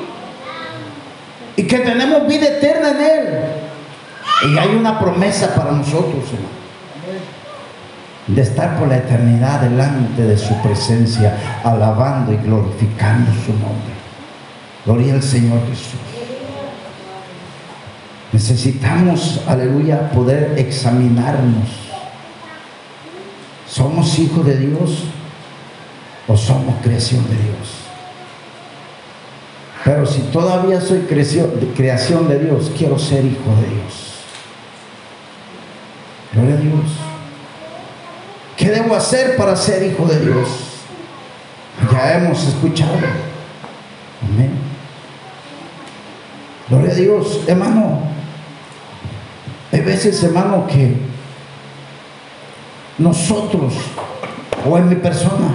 y 1.60 1.64
que 1.64 1.80
tenemos 1.80 2.26
vida 2.26 2.48
eterna 2.48 2.92
en 2.92 3.02
Él. 3.02 3.40
Y 4.50 4.58
hay 4.58 4.70
una 4.70 4.98
promesa 4.98 5.54
para 5.54 5.74
nosotros, 5.74 6.24
hermano, 6.32 6.59
de 8.36 8.42
estar 8.42 8.78
por 8.78 8.88
la 8.88 8.98
eternidad 8.98 9.62
delante 9.62 10.22
de 10.22 10.38
su 10.38 10.54
presencia, 10.62 11.36
alabando 11.64 12.32
y 12.32 12.38
glorificando 12.38 13.32
su 13.46 13.52
nombre. 13.54 14.00
Gloria 14.86 15.16
al 15.16 15.24
Señor 15.24 15.60
Jesús. 15.68 16.00
Necesitamos, 18.32 19.42
aleluya, 19.48 20.12
poder 20.12 20.54
examinarnos. 20.58 21.70
¿Somos 23.68 24.20
hijos 24.20 24.46
de 24.46 24.58
Dios 24.58 25.06
o 26.28 26.38
somos 26.38 26.76
creación 26.84 27.24
de 27.24 27.36
Dios? 27.36 27.80
Pero 29.84 30.06
si 30.06 30.22
todavía 30.24 30.80
soy 30.80 31.00
creación 31.00 32.28
de 32.28 32.40
Dios, 32.40 32.72
quiero 32.78 33.00
ser 33.00 33.26
hijo 33.26 33.50
de 33.62 33.76
Dios. 33.76 34.10
Gloria 36.34 36.56
a 36.56 36.58
Dios. 36.60 37.09
¿Qué 38.90 38.96
debo 38.96 39.04
hacer 39.04 39.38
para 39.38 39.56
ser 39.56 39.84
hijo 39.84 40.04
de 40.08 40.20
Dios? 40.20 40.48
Ya 41.92 42.16
hemos 42.16 42.44
escuchado. 42.48 42.98
Amén. 44.24 44.52
Gloria 46.68 46.92
a 46.92 46.96
Dios, 46.96 47.42
hermano. 47.46 48.02
Hay 49.72 49.82
veces, 49.82 50.24
hermano, 50.24 50.66
que 50.66 50.98
nosotros, 52.98 53.76
o 54.68 54.78
en 54.80 54.90
mi 54.90 54.96
persona, 54.96 55.54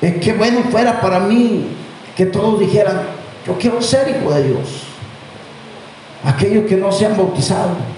es 0.00 0.24
que 0.24 0.32
bueno 0.32 0.62
fuera 0.70 1.02
para 1.02 1.20
mí 1.20 1.66
que 2.16 2.24
todos 2.24 2.60
dijeran, 2.60 3.02
yo 3.46 3.58
quiero 3.58 3.82
ser 3.82 4.08
hijo 4.08 4.32
de 4.32 4.42
Dios. 4.44 4.84
Aquellos 6.24 6.64
que 6.64 6.76
no 6.76 6.90
se 6.90 7.04
han 7.04 7.14
bautizado. 7.14 7.93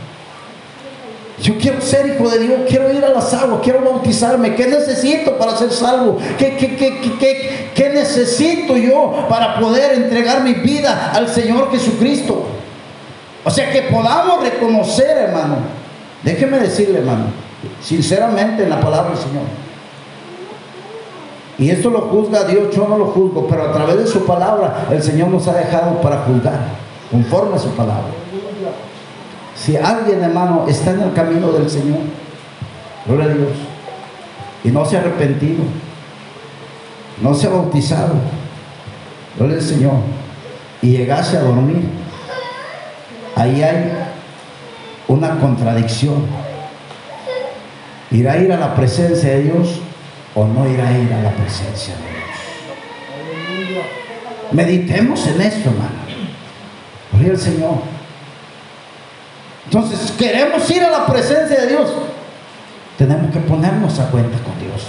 Yo 1.43 1.59
quiero 1.59 1.81
ser 1.83 2.07
hijo 2.07 2.29
de 2.31 2.39
Dios, 2.39 2.61
quiero 2.69 2.91
ir 2.91 3.05
a 3.05 3.11
las 3.11 3.33
aguas, 3.35 3.61
quiero 3.63 3.83
bautizarme. 3.83 4.55
¿Qué 4.55 4.67
necesito 4.67 5.37
para 5.37 5.57
ser 5.57 5.71
salvo? 5.71 6.19
¿Qué, 6.39 6.57
qué, 6.57 7.73
qué 7.75 7.89
necesito 7.91 8.77
yo 8.77 9.27
para 9.29 9.61
poder 9.61 9.93
entregar 9.93 10.43
mi 10.43 10.55
vida 10.55 11.13
al 11.13 11.29
Señor 11.29 11.71
Jesucristo? 11.71 12.47
O 13.45 13.51
sea, 13.51 13.71
que 13.71 13.83
podamos 13.83 14.43
reconocer, 14.43 15.17
hermano. 15.19 15.57
Déjeme 16.23 16.59
decirle, 16.59 16.99
hermano, 17.01 17.27
sinceramente 17.83 18.63
en 18.63 18.71
la 18.71 18.81
palabra 18.81 19.11
del 19.11 19.19
Señor 19.19 19.43
y 21.59 21.71
esto 21.71 21.89
lo 21.91 22.03
juzga 22.03 22.45
Dios, 22.45 22.75
yo 22.75 22.87
no 22.87 22.99
lo 22.99 23.07
juzgo, 23.07 23.47
pero 23.49 23.63
a 23.63 23.73
través 23.73 23.97
de 23.97 24.07
su 24.07 24.27
palabra 24.27 24.87
el 24.91 25.03
Señor 25.03 25.29
nos 25.29 25.49
ha 25.49 25.55
dejado 25.55 26.01
para 26.03 26.19
juzgar, 26.19 26.61
conforme 27.11 27.57
a 27.57 27.59
su 27.59 27.71
palabra. 27.71 28.05
Si 29.67 29.77
alguien, 29.77 30.23
hermano, 30.23 30.65
está 30.69 30.93
en 30.93 31.01
el 31.01 31.13
camino 31.13 31.51
del 31.51 31.69
Señor, 31.69 31.99
gloria 33.05 33.25
a 33.25 33.29
Dios, 33.31 33.51
y 34.63 34.69
no 34.69 34.85
se 34.85 34.97
ha 34.97 35.01
arrepentido, 35.01 35.65
no 37.21 37.35
se 37.35 37.49
ha 37.49 37.51
bautizado, 37.51 38.15
gloria 39.37 39.57
al 39.57 39.63
Señor, 39.63 39.95
y 40.83 40.93
llegase 40.93 41.37
a 41.37 41.41
dormir, 41.41 41.83
ahí 43.35 43.61
hay 43.61 43.93
una 45.09 45.37
contradicción. 45.41 46.27
Irá 48.13 48.35
a 48.35 48.39
ir 48.39 48.53
a 48.53 48.59
la 48.59 48.73
presencia 48.77 49.31
de 49.31 49.43
Dios 49.43 49.81
o 50.37 50.45
no 50.47 50.69
irá 50.69 50.87
a 50.87 50.97
ir 50.97 51.13
a 51.13 51.23
la 51.23 51.33
presencia 51.33 51.97
de 51.97 52.03
Dios. 53.65 53.85
Meditemos 54.53 55.27
en 55.27 55.41
esto, 55.41 55.71
hermano. 55.71 56.07
Gloria 57.11 57.33
al 57.33 57.39
Señor. 57.39 57.96
Entonces, 59.67 60.13
queremos 60.13 60.69
ir 60.71 60.83
a 60.83 60.91
la 60.91 61.07
presencia 61.07 61.61
de 61.61 61.67
Dios. 61.67 61.91
Tenemos 62.97 63.31
que 63.33 63.41
ponernos 63.41 63.99
a 63.99 64.11
cuenta 64.11 64.39
con 64.39 64.59
Dios. 64.59 64.87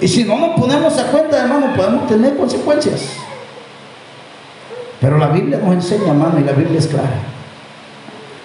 Y 0.00 0.08
si 0.08 0.24
no 0.24 0.38
nos 0.38 0.60
ponemos 0.60 0.98
a 0.98 1.06
cuenta, 1.06 1.42
hermano, 1.42 1.74
podemos 1.74 2.06
tener 2.06 2.36
consecuencias. 2.36 3.16
Pero 5.00 5.18
la 5.18 5.28
Biblia 5.28 5.58
nos 5.58 5.74
enseña, 5.74 6.08
hermano, 6.08 6.38
y 6.38 6.44
la 6.44 6.52
Biblia 6.52 6.78
es 6.78 6.86
clara. 6.86 7.18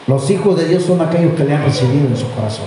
Los 0.08 0.30
hijos 0.30 0.58
de 0.58 0.66
Dios 0.66 0.84
son 0.84 1.02
aquellos 1.02 1.34
que 1.34 1.44
le 1.44 1.54
han 1.54 1.64
recibido 1.64 2.08
en 2.08 2.18
su 2.18 2.30
corazón. 2.32 2.66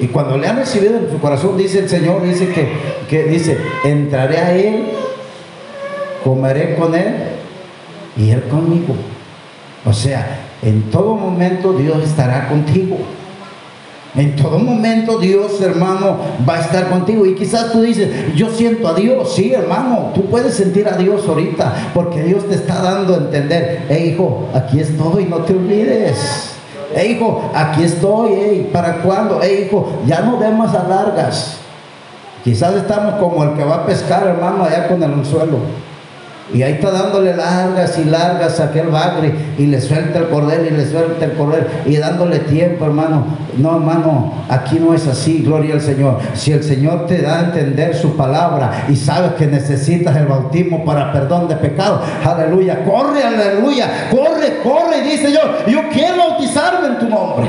Y 0.00 0.08
cuando 0.08 0.36
le 0.36 0.46
han 0.46 0.56
recibido 0.56 0.98
en 0.98 1.10
su 1.10 1.18
corazón, 1.18 1.56
dice 1.56 1.80
el 1.80 1.88
Señor, 1.88 2.22
dice 2.22 2.48
que, 2.48 2.68
que 3.08 3.24
dice, 3.24 3.58
entraré 3.84 4.38
a 4.38 4.54
Él, 4.54 4.90
comeré 6.22 6.76
con 6.76 6.94
Él 6.94 7.14
y 8.16 8.30
Él 8.30 8.42
conmigo. 8.44 8.94
O 9.88 9.92
sea, 9.92 10.40
en 10.60 10.90
todo 10.90 11.14
momento 11.14 11.72
Dios 11.72 12.04
estará 12.04 12.48
contigo. 12.48 12.98
En 14.14 14.36
todo 14.36 14.58
momento 14.58 15.18
Dios, 15.18 15.60
hermano, 15.62 16.18
va 16.46 16.56
a 16.56 16.60
estar 16.60 16.90
contigo. 16.90 17.24
Y 17.24 17.34
quizás 17.34 17.72
tú 17.72 17.80
dices, 17.80 18.34
yo 18.34 18.50
siento 18.50 18.88
a 18.88 18.94
Dios. 18.94 19.34
Sí, 19.34 19.54
hermano, 19.54 20.10
tú 20.14 20.26
puedes 20.26 20.54
sentir 20.54 20.88
a 20.88 20.96
Dios 20.96 21.26
ahorita 21.26 21.92
porque 21.94 22.22
Dios 22.22 22.46
te 22.48 22.56
está 22.56 22.82
dando 22.82 23.14
a 23.14 23.18
entender, 23.18 23.86
hey 23.88 24.12
hijo, 24.12 24.48
aquí 24.52 24.80
estoy, 24.80 25.24
no 25.24 25.38
te 25.38 25.54
olvides. 25.54 26.52
Hey 26.94 27.12
hijo, 27.12 27.50
aquí 27.54 27.84
estoy, 27.84 28.32
hey, 28.34 28.70
¿para 28.72 29.02
cuándo? 29.02 29.40
Hey 29.42 29.66
hijo, 29.66 29.88
ya 30.06 30.20
no 30.20 30.38
demos 30.38 30.72
más 30.72 30.74
a 30.74 30.88
largas. 30.88 31.58
Quizás 32.44 32.74
estamos 32.74 33.14
como 33.14 33.42
el 33.44 33.52
que 33.54 33.64
va 33.64 33.76
a 33.76 33.86
pescar, 33.86 34.26
hermano, 34.26 34.64
allá 34.64 34.86
con 34.86 35.02
el 35.02 35.12
anzuelo. 35.12 35.87
Y 36.52 36.62
ahí 36.62 36.74
está 36.74 36.90
dándole 36.90 37.36
largas 37.36 37.98
y 37.98 38.04
largas 38.04 38.58
a 38.58 38.64
aquel 38.64 38.88
bagre 38.88 39.34
y 39.58 39.66
le 39.66 39.80
suelta 39.82 40.18
el 40.20 40.28
cordel 40.28 40.66
y 40.66 40.70
le 40.70 40.86
suelta 40.86 41.26
el 41.26 41.32
cordel 41.32 41.66
y 41.84 41.96
dándole 41.96 42.38
tiempo, 42.38 42.86
hermano. 42.86 43.26
No, 43.58 43.76
hermano, 43.76 44.32
aquí 44.48 44.78
no 44.80 44.94
es 44.94 45.06
así, 45.06 45.42
gloria 45.42 45.74
al 45.74 45.82
Señor. 45.82 46.18
Si 46.32 46.52
el 46.52 46.62
Señor 46.64 47.06
te 47.06 47.20
da 47.20 47.40
a 47.40 47.44
entender 47.44 47.94
su 47.94 48.16
palabra 48.16 48.86
y 48.88 48.96
sabes 48.96 49.32
que 49.32 49.46
necesitas 49.46 50.16
el 50.16 50.26
bautismo 50.26 50.86
para 50.86 51.12
perdón 51.12 51.48
de 51.48 51.56
pecado, 51.56 52.00
aleluya, 52.24 52.82
corre, 52.82 53.22
aleluya, 53.22 54.08
corre, 54.10 54.60
corre 54.62 54.98
y 55.04 55.10
dice 55.10 55.30
yo, 55.30 55.40
yo 55.70 55.88
quiero 55.92 56.16
bautizarme 56.16 56.88
en 56.88 56.98
tu 56.98 57.08
nombre. 57.08 57.46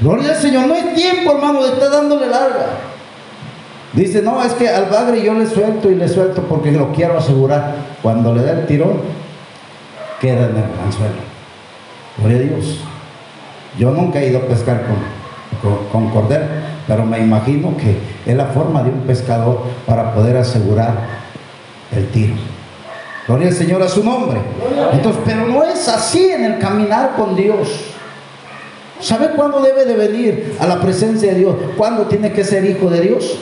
Gloria 0.00 0.30
al 0.30 0.36
Señor, 0.36 0.68
no 0.68 0.74
es 0.74 0.94
tiempo, 0.94 1.32
hermano, 1.32 1.64
de 1.64 1.72
estar 1.72 1.90
dándole 1.90 2.26
larga. 2.28 2.89
Dice, 3.92 4.22
no, 4.22 4.42
es 4.42 4.52
que 4.52 4.68
al 4.68 4.86
bagre 4.86 5.22
yo 5.22 5.34
le 5.34 5.46
suelto 5.46 5.90
y 5.90 5.96
le 5.96 6.08
suelto 6.08 6.42
porque 6.42 6.70
lo 6.70 6.92
quiero 6.92 7.18
asegurar. 7.18 7.74
Cuando 8.02 8.32
le 8.34 8.42
da 8.42 8.52
el 8.52 8.66
tirón, 8.66 9.00
queda 10.20 10.46
en 10.46 10.56
el 10.56 10.64
anzuelo. 10.84 11.14
Gloria 12.18 12.38
a 12.38 12.40
Dios. 12.40 12.78
Yo 13.78 13.90
nunca 13.90 14.20
he 14.20 14.28
ido 14.28 14.38
a 14.38 14.42
pescar 14.42 14.84
con, 14.86 15.88
con, 15.90 16.10
cordero, 16.10 16.44
pero 16.86 17.04
me 17.04 17.18
imagino 17.18 17.76
que 17.76 17.98
es 18.30 18.36
la 18.36 18.46
forma 18.46 18.82
de 18.82 18.90
un 18.90 19.00
pescador 19.00 19.62
para 19.86 20.14
poder 20.14 20.36
asegurar 20.36 20.94
el 21.92 22.06
tiro. 22.08 22.34
Gloria 23.26 23.48
al 23.48 23.54
Señor 23.54 23.82
a 23.82 23.88
su 23.88 24.04
nombre. 24.04 24.40
Entonces, 24.92 25.22
pero 25.24 25.46
no 25.46 25.64
es 25.64 25.88
así 25.88 26.30
en 26.30 26.44
el 26.44 26.58
caminar 26.58 27.14
con 27.16 27.34
Dios. 27.34 27.68
¿Sabe 29.00 29.30
cuándo 29.30 29.62
debe 29.62 29.84
de 29.84 29.96
venir 29.96 30.56
a 30.60 30.66
la 30.66 30.80
presencia 30.80 31.32
de 31.32 31.38
Dios? 31.38 31.56
¿Cuándo 31.76 32.04
tiene 32.04 32.32
que 32.32 32.44
ser 32.44 32.64
hijo 32.64 32.90
de 32.90 33.00
Dios? 33.00 33.38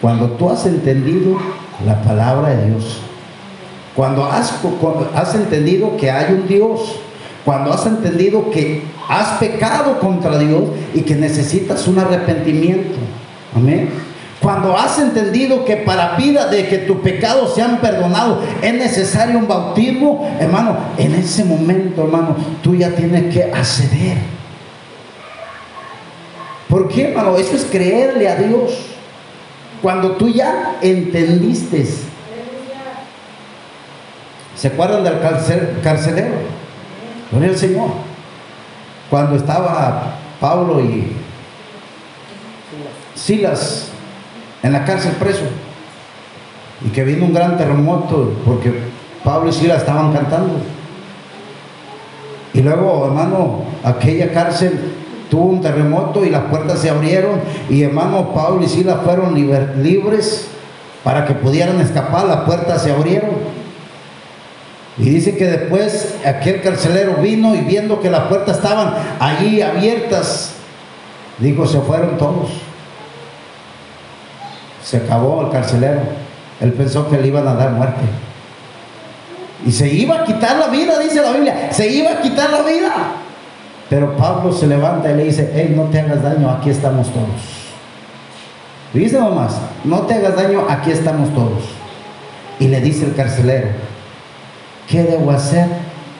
Cuando 0.00 0.26
tú 0.30 0.50
has 0.50 0.64
entendido 0.66 1.38
la 1.84 2.00
palabra 2.02 2.50
de 2.50 2.70
Dios. 2.70 2.98
Cuando 3.94 4.24
has, 4.24 5.34
entendido 5.34 5.96
que 5.96 6.10
hay 6.10 6.32
un 6.32 6.46
Dios. 6.46 6.96
Cuando 7.44 7.72
has 7.72 7.84
entendido 7.86 8.50
que 8.50 8.84
has 9.08 9.38
pecado 9.38 9.98
contra 9.98 10.38
Dios 10.38 10.62
y 10.94 11.02
que 11.02 11.16
necesitas 11.16 11.86
un 11.88 11.98
arrepentimiento. 11.98 12.98
Amén. 13.56 13.90
Cuando 14.40 14.76
has 14.76 15.00
entendido 15.00 15.64
que 15.64 15.78
para 15.78 16.14
vida 16.14 16.46
de 16.46 16.68
que 16.68 16.78
tus 16.78 16.98
pecados 16.98 17.54
sean 17.56 17.78
perdonados 17.80 18.38
es 18.62 18.72
necesario 18.72 19.36
un 19.36 19.48
bautismo, 19.48 20.30
hermano, 20.38 20.76
en 20.96 21.16
ese 21.16 21.42
momento, 21.42 22.04
hermano, 22.04 22.36
tú 22.62 22.76
ya 22.76 22.90
tienes 22.90 23.34
que 23.34 23.44
acceder. 23.52 24.18
¿Por 26.68 26.86
qué, 26.88 27.08
hermano? 27.08 27.36
Eso 27.36 27.56
es 27.56 27.64
creerle 27.64 28.28
a 28.28 28.36
Dios. 28.36 28.97
Cuando 29.82 30.12
tú 30.12 30.28
ya 30.28 30.78
entendiste. 30.82 31.86
¿Se 34.56 34.68
acuerdan 34.68 35.04
del 35.04 35.20
carcel, 35.20 35.78
carcelero? 35.82 36.34
Gloria 37.30 37.50
al 37.50 37.56
Señor. 37.56 37.90
Cuando 39.08 39.36
estaba 39.36 40.16
Pablo 40.40 40.80
y 40.80 41.12
Silas 43.14 43.90
en 44.62 44.72
la 44.72 44.84
cárcel 44.84 45.12
preso. 45.12 45.44
Y 46.84 46.90
que 46.90 47.04
vino 47.04 47.26
un 47.26 47.34
gran 47.34 47.56
terremoto 47.56 48.34
porque 48.44 48.72
Pablo 49.24 49.50
y 49.50 49.52
Silas 49.52 49.78
estaban 49.78 50.12
cantando. 50.12 50.54
Y 52.54 52.62
luego, 52.62 53.06
hermano, 53.06 53.64
aquella 53.84 54.32
cárcel 54.32 54.92
tuvo 55.30 55.44
un 55.44 55.60
terremoto 55.60 56.24
y 56.24 56.30
las 56.30 56.44
puertas 56.44 56.80
se 56.80 56.90
abrieron 56.90 57.40
y 57.68 57.82
hermano 57.82 58.32
Pablo 58.32 58.62
y 58.64 58.68
Silas 58.68 58.98
fueron 59.04 59.34
libres 59.34 60.48
para 61.04 61.24
que 61.24 61.34
pudieran 61.34 61.80
escapar, 61.80 62.26
las 62.26 62.40
puertas 62.40 62.82
se 62.82 62.92
abrieron. 62.92 63.30
Y 64.98 65.10
dice 65.10 65.36
que 65.36 65.46
después 65.46 66.16
aquel 66.24 66.60
carcelero 66.60 67.14
vino 67.14 67.54
y 67.54 67.60
viendo 67.60 68.00
que 68.00 68.10
las 68.10 68.22
puertas 68.22 68.56
estaban 68.56 68.94
allí 69.20 69.62
abiertas, 69.62 70.54
dijo, 71.38 71.66
se 71.66 71.80
fueron 71.80 72.18
todos. 72.18 72.50
Se 74.82 74.96
acabó 74.96 75.42
el 75.42 75.50
carcelero. 75.50 76.00
Él 76.60 76.72
pensó 76.72 77.08
que 77.08 77.18
le 77.18 77.28
iban 77.28 77.46
a 77.46 77.54
dar 77.54 77.70
muerte. 77.70 78.00
Y 79.64 79.70
se 79.70 79.88
iba 79.88 80.22
a 80.22 80.24
quitar 80.24 80.56
la 80.56 80.68
vida, 80.68 80.98
dice 80.98 81.22
la 81.22 81.32
Biblia. 81.32 81.68
Se 81.70 81.88
iba 81.88 82.12
a 82.12 82.20
quitar 82.20 82.50
la 82.50 82.62
vida. 82.62 82.92
Pero 83.88 84.16
Pablo 84.16 84.52
se 84.52 84.66
levanta 84.66 85.10
y 85.10 85.16
le 85.16 85.24
dice, 85.24 85.50
hey, 85.54 85.72
no 85.74 85.84
te 85.84 86.00
hagas 86.00 86.22
daño, 86.22 86.50
aquí 86.50 86.70
estamos 86.70 87.08
todos. 87.12 87.68
¿Viste 88.92 89.18
nomás? 89.18 89.56
No 89.84 90.00
te 90.02 90.14
hagas 90.14 90.36
daño, 90.36 90.66
aquí 90.68 90.90
estamos 90.90 91.32
todos. 91.34 91.64
Y 92.58 92.68
le 92.68 92.80
dice 92.80 93.06
el 93.06 93.14
carcelero, 93.14 93.68
¿qué 94.88 95.02
debo 95.02 95.30
hacer 95.30 95.66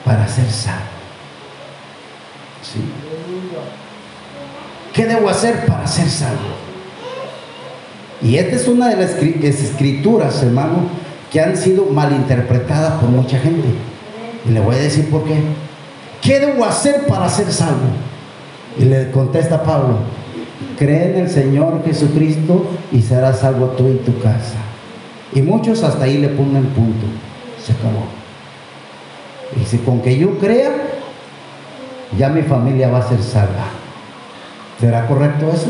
para 0.05 0.27
ser 0.27 0.49
salvo? 0.49 0.79
¿Sí? 2.61 2.79
¿Qué 4.93 5.05
debo 5.05 5.29
hacer 5.29 5.65
para 5.65 5.85
ser 5.85 6.09
salvo? 6.09 6.69
Y 8.21 8.37
esta 8.37 8.55
es 8.55 8.67
una 8.67 8.89
de 8.89 8.97
las 8.97 9.11
escrituras, 9.11 10.41
hermano, 10.43 10.89
que 11.31 11.39
han 11.39 11.55
sido 11.55 11.85
malinterpretadas 11.85 12.93
por 12.93 13.09
mucha 13.09 13.39
gente. 13.39 13.67
Y 14.47 14.51
le 14.51 14.59
voy 14.59 14.75
a 14.75 14.79
decir 14.79 15.09
por 15.09 15.23
qué. 15.23 15.39
¿Qué 16.21 16.39
debo 16.39 16.65
hacer 16.65 17.05
para 17.07 17.29
ser 17.29 17.51
salvo? 17.51 17.87
Y 18.77 18.85
le 18.85 19.11
contesta 19.11 19.63
Pablo, 19.63 19.97
cree 20.77 21.11
en 21.11 21.25
el 21.25 21.29
Señor 21.29 21.83
Jesucristo 21.85 22.67
y 22.91 23.01
serás 23.01 23.39
salvo 23.39 23.67
tú 23.77 23.87
y 23.87 23.95
tu 23.97 24.19
casa. 24.19 24.57
Y 25.33 25.41
muchos 25.41 25.83
hasta 25.83 26.05
ahí 26.05 26.17
le 26.17 26.29
ponen 26.29 26.65
punto. 26.67 27.05
Se 27.63 27.73
acabó. 27.73 28.05
Dice, 29.55 29.79
con 29.81 30.01
que 30.01 30.17
yo 30.17 30.37
crea, 30.37 30.71
ya 32.17 32.29
mi 32.29 32.41
familia 32.43 32.89
va 32.89 32.99
a 32.99 33.09
ser 33.09 33.21
salva. 33.21 33.67
¿Será 34.79 35.07
correcto 35.07 35.49
eso? 35.49 35.67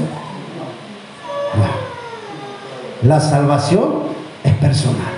No. 1.56 3.08
La 3.08 3.20
salvación 3.20 4.04
es 4.44 4.54
personal. 4.56 5.14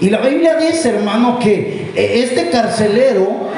Y 0.00 0.10
la 0.10 0.18
Biblia 0.18 0.56
dice, 0.56 0.96
hermano, 0.96 1.38
que 1.38 1.92
este 1.94 2.50
carcelero 2.50 3.51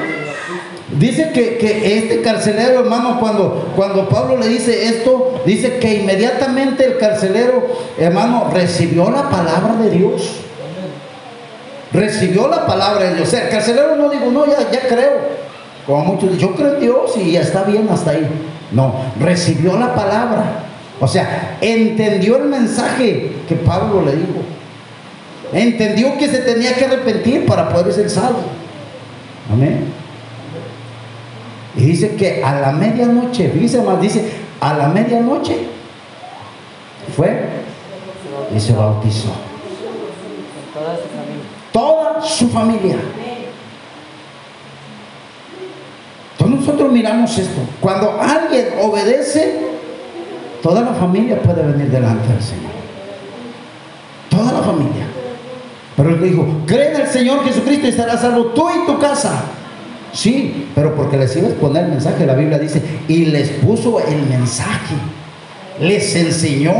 Dice 0.99 1.31
que, 1.33 1.57
que, 1.57 1.97
este 1.97 2.21
carcelero, 2.21 2.79
hermano, 2.79 3.19
cuando, 3.19 3.73
cuando 3.75 4.07
Pablo 4.07 4.37
le 4.37 4.47
dice 4.47 4.87
esto, 4.87 5.41
dice 5.45 5.77
que 5.77 5.95
inmediatamente 5.95 6.85
el 6.85 6.97
carcelero, 6.97 7.67
hermano, 7.97 8.49
recibió 8.53 9.09
la 9.09 9.29
palabra 9.29 9.75
de 9.81 9.89
Dios. 9.89 10.37
Recibió 11.91 12.47
la 12.47 12.65
palabra 12.65 13.09
de 13.09 13.15
Dios. 13.15 13.27
O 13.27 13.31
sea, 13.31 13.43
el 13.43 13.49
carcelero 13.49 13.97
no 13.97 14.09
dijo, 14.09 14.31
no, 14.31 14.45
ya, 14.45 14.71
ya 14.71 14.87
creo. 14.87 15.35
Como 15.85 16.13
muchos 16.13 16.37
yo 16.37 16.55
creo 16.55 16.75
en 16.75 16.79
Dios 16.79 17.11
y 17.17 17.31
ya 17.33 17.41
está 17.41 17.63
bien 17.63 17.87
hasta 17.91 18.11
ahí. 18.11 18.27
No, 18.71 18.95
recibió 19.19 19.77
la 19.77 19.93
palabra. 19.93 20.63
O 20.99 21.07
sea, 21.07 21.57
entendió 21.59 22.37
el 22.37 22.45
mensaje 22.45 23.33
que 23.47 23.55
Pablo 23.55 24.01
le 24.01 24.15
dijo. 24.15 24.41
Entendió 25.53 26.17
que 26.17 26.29
se 26.29 26.39
tenía 26.39 26.73
que 26.73 26.85
arrepentir 26.85 27.45
para 27.45 27.69
poder 27.69 27.93
ser 27.93 28.09
salvo. 28.09 28.43
Amén. 29.51 30.04
Y 31.77 31.85
dice 31.85 32.15
que 32.15 32.43
a 32.43 32.59
la 32.59 32.71
medianoche, 32.71 33.49
dice 33.49 33.81
más, 33.81 33.99
dice, 33.99 34.31
a 34.61 34.73
la 34.73 34.87
medianoche 34.87 35.57
fue 37.15 37.49
y 38.55 38.59
se 38.59 38.73
bautizó. 38.73 39.29
Toda 41.71 42.21
su 42.21 42.47
familia. 42.49 42.95
Familia. 42.95 43.25
nosotros 46.65 46.91
miramos 46.91 47.37
esto, 47.37 47.61
cuando 47.79 48.19
alguien 48.19 48.69
obedece, 48.81 49.59
toda 50.63 50.81
la 50.81 50.93
familia 50.93 51.39
puede 51.41 51.61
venir 51.61 51.91
delante 51.91 52.27
del 52.27 52.41
Señor. 52.41 52.71
Toda 54.29 54.51
la 54.51 54.61
familia. 54.61 55.05
Pero 55.95 56.09
él 56.09 56.23
dijo, 56.23 56.45
cree 56.65 56.93
en 56.95 57.01
el 57.01 57.07
Señor 57.07 57.43
Jesucristo 57.43 57.85
y 57.85 57.89
estarás 57.89 58.21
salvo 58.21 58.47
tú 58.47 58.67
y 58.69 58.85
tu 58.85 58.97
casa. 58.99 59.43
Sí, 60.15 60.67
pero 60.73 60.95
porque 60.95 61.17
les 61.17 61.35
iba 61.35 61.47
a 61.47 61.49
exponer 61.51 61.83
el 61.83 61.89
mensaje, 61.91 62.25
la 62.25 62.35
Biblia 62.35 62.57
dice, 62.57 62.81
y 63.09 63.25
les 63.25 63.49
puso 63.49 63.99
el 63.99 64.23
mensaje, 64.29 64.95
les 65.79 66.15
enseñó. 66.15 66.73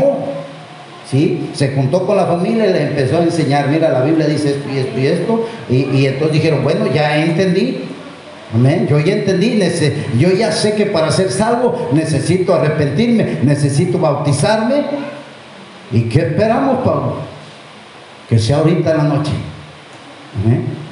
¿Sí? 1.08 1.50
Se 1.54 1.72
juntó 1.72 2.04
con 2.04 2.16
la 2.16 2.26
familia 2.26 2.66
y 2.66 2.72
le 2.72 2.82
empezó 2.88 3.18
a 3.18 3.22
enseñar, 3.22 3.68
mira, 3.68 3.92
la 3.92 4.02
Biblia 4.02 4.26
dice 4.26 4.50
esto 4.50 4.68
y 4.74 4.78
esto 4.78 4.98
y 4.98 5.06
esto, 5.06 5.48
y, 5.68 5.98
y 5.98 6.06
entonces 6.06 6.32
dijeron, 6.32 6.64
bueno, 6.64 6.86
ya 6.92 7.16
entendí, 7.24 7.78
Amén. 8.54 8.86
Yo 8.88 8.98
ya 9.00 9.14
entendí, 9.14 9.60
yo 10.18 10.30
ya 10.30 10.52
sé 10.52 10.74
que 10.74 10.86
para 10.86 11.10
ser 11.10 11.30
salvo 11.32 11.88
necesito 11.92 12.54
arrepentirme, 12.54 13.38
necesito 13.42 13.98
bautizarme. 13.98 14.84
¿Y 15.92 16.02
qué 16.02 16.20
esperamos, 16.20 16.78
Pablo? 16.84 17.16
Que 18.28 18.38
sea 18.38 18.58
ahorita 18.58 18.92
en 18.92 18.96
la 18.96 19.04
noche. 19.04 19.32
Amén. 20.44 20.85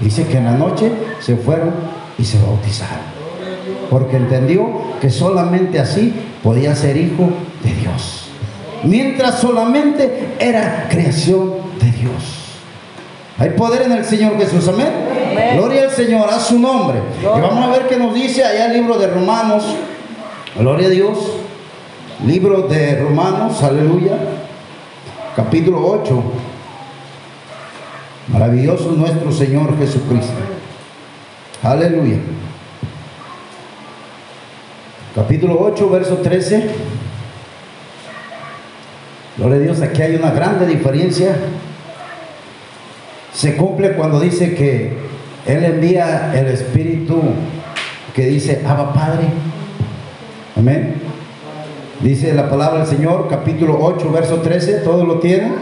Dice 0.00 0.26
que 0.26 0.38
en 0.38 0.44
la 0.44 0.52
noche 0.52 0.90
se 1.20 1.36
fueron 1.36 1.74
y 2.18 2.24
se 2.24 2.38
bautizaron. 2.40 3.18
Porque 3.90 4.16
entendió 4.16 4.68
que 5.00 5.10
solamente 5.10 5.80
así 5.80 6.14
podía 6.42 6.74
ser 6.74 6.96
hijo 6.96 7.30
de 7.64 7.74
Dios. 7.74 8.28
Mientras 8.84 9.40
solamente 9.40 10.34
era 10.38 10.86
creación 10.88 11.54
de 11.80 11.90
Dios. 11.90 12.38
Hay 13.38 13.50
poder 13.50 13.82
en 13.82 13.92
el 13.92 14.04
Señor 14.04 14.36
Jesús, 14.36 14.68
amén. 14.68 14.88
Gloria 15.54 15.84
al 15.84 15.90
Señor, 15.90 16.28
a 16.28 16.40
su 16.40 16.58
nombre. 16.58 16.98
Y 17.20 17.24
vamos 17.24 17.64
a 17.64 17.70
ver 17.70 17.86
qué 17.86 17.96
nos 17.96 18.14
dice 18.14 18.44
allá 18.44 18.66
el 18.66 18.74
libro 18.74 18.98
de 18.98 19.06
Romanos. 19.06 19.64
Gloria 20.56 20.88
a 20.88 20.90
Dios. 20.90 21.18
Libro 22.26 22.62
de 22.62 23.00
Romanos, 23.00 23.62
aleluya. 23.62 24.18
Capítulo 25.36 25.86
8. 25.86 26.22
Maravilloso 28.28 28.92
nuestro 28.92 29.32
Señor 29.32 29.76
Jesucristo. 29.78 30.34
Aleluya. 31.62 32.18
Capítulo 35.14 35.58
8, 35.60 35.90
verso 35.90 36.16
13. 36.18 36.70
Gloria 39.36 39.56
a 39.56 39.60
Dios, 39.60 39.80
aquí 39.82 40.02
hay 40.02 40.16
una 40.16 40.30
grande 40.30 40.66
diferencia 40.66 41.36
se 43.38 43.54
cumple 43.54 43.92
cuando 43.92 44.18
dice 44.18 44.56
que 44.56 44.90
Él 45.46 45.64
envía 45.64 46.32
el 46.34 46.48
Espíritu 46.48 47.22
que 48.12 48.26
dice, 48.26 48.62
Abba 48.66 48.92
Padre. 48.92 49.28
Amén. 50.56 50.94
Dice 52.00 52.34
la 52.34 52.50
palabra 52.50 52.80
del 52.80 52.88
Señor, 52.88 53.28
capítulo 53.30 53.78
8, 53.80 54.10
verso 54.10 54.36
13, 54.40 54.78
¿todo 54.78 55.04
lo 55.04 55.20
tienen? 55.20 55.54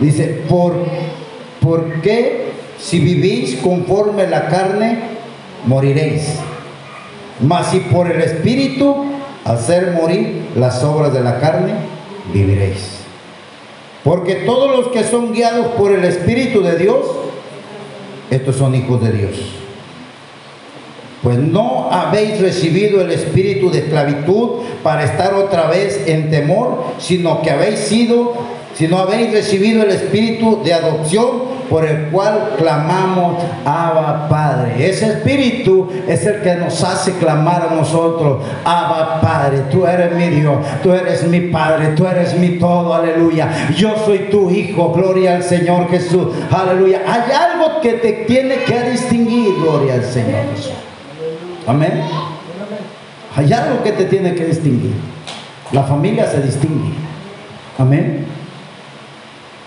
Dice, 0.00 0.42
¿por, 0.48 0.74
¿por 1.64 2.02
qué 2.02 2.52
si 2.78 3.00
vivís 3.00 3.56
conforme 3.56 4.28
la 4.28 4.48
carne, 4.48 4.98
moriréis? 5.66 6.36
Mas 7.40 7.70
si 7.70 7.80
por 7.80 8.10
el 8.10 8.20
Espíritu, 8.20 9.06
hacer 9.44 9.92
morir 9.92 10.50
las 10.54 10.84
obras 10.84 11.12
de 11.14 11.20
la 11.22 11.40
carne, 11.40 11.72
viviréis. 12.32 13.00
Porque 14.04 14.34
todos 14.36 14.76
los 14.76 14.88
que 14.88 15.02
son 15.02 15.32
guiados 15.32 15.68
por 15.78 15.90
el 15.90 16.04
Espíritu 16.04 16.62
de 16.62 16.76
Dios, 16.76 17.06
estos 18.30 18.56
son 18.56 18.74
hijos 18.74 19.02
de 19.02 19.12
Dios. 19.12 19.32
Pues 21.22 21.38
no 21.38 21.90
habéis 21.90 22.38
recibido 22.38 23.00
el 23.00 23.10
espíritu 23.10 23.70
de 23.70 23.78
esclavitud 23.78 24.60
para 24.82 25.04
estar 25.04 25.32
otra 25.32 25.68
vez 25.68 26.06
en 26.06 26.30
temor, 26.30 26.84
sino 26.98 27.40
que 27.40 27.50
habéis 27.50 27.78
sido, 27.78 28.34
sino 28.74 28.98
habéis 28.98 29.32
recibido 29.32 29.82
el 29.82 29.90
espíritu 29.90 30.62
de 30.64 30.74
adopción 30.74 31.54
por 31.70 31.84
el 31.84 32.10
cual 32.10 32.54
clamamos 32.58 33.42
Abba 33.64 34.28
Padre. 34.28 34.88
Ese 34.88 35.06
espíritu 35.06 35.88
es 36.06 36.26
el 36.26 36.42
que 36.42 36.54
nos 36.56 36.82
hace 36.82 37.12
clamar 37.12 37.68
a 37.70 37.74
nosotros, 37.74 38.42
Abba 38.64 39.20
Padre, 39.20 39.62
tú 39.70 39.86
eres 39.86 40.14
mi 40.14 40.28
Dios, 40.28 40.58
tú 40.82 40.92
eres 40.92 41.24
mi 41.26 41.40
Padre, 41.40 41.88
tú 41.96 42.06
eres 42.06 42.36
mi 42.36 42.58
todo, 42.58 42.94
aleluya. 42.94 43.70
Yo 43.76 43.94
soy 44.04 44.30
tu 44.30 44.50
hijo, 44.50 44.92
gloria 44.92 45.36
al 45.36 45.42
Señor 45.42 45.88
Jesús, 45.88 46.28
aleluya. 46.50 47.02
Hay 47.06 47.32
algo 47.32 47.80
que 47.80 47.94
te 47.94 48.12
tiene 48.26 48.64
que 48.64 48.90
distinguir, 48.90 49.54
gloria 49.60 49.94
al 49.94 50.04
Señor 50.04 50.42
Jesús. 50.54 50.72
Amén. 51.66 52.02
Hay 53.36 53.52
algo 53.52 53.82
que 53.82 53.92
te 53.92 54.04
tiene 54.04 54.34
que 54.34 54.44
distinguir. 54.44 54.94
La 55.72 55.82
familia 55.82 56.26
se 56.30 56.40
distingue. 56.40 56.92
Amén. 57.78 58.26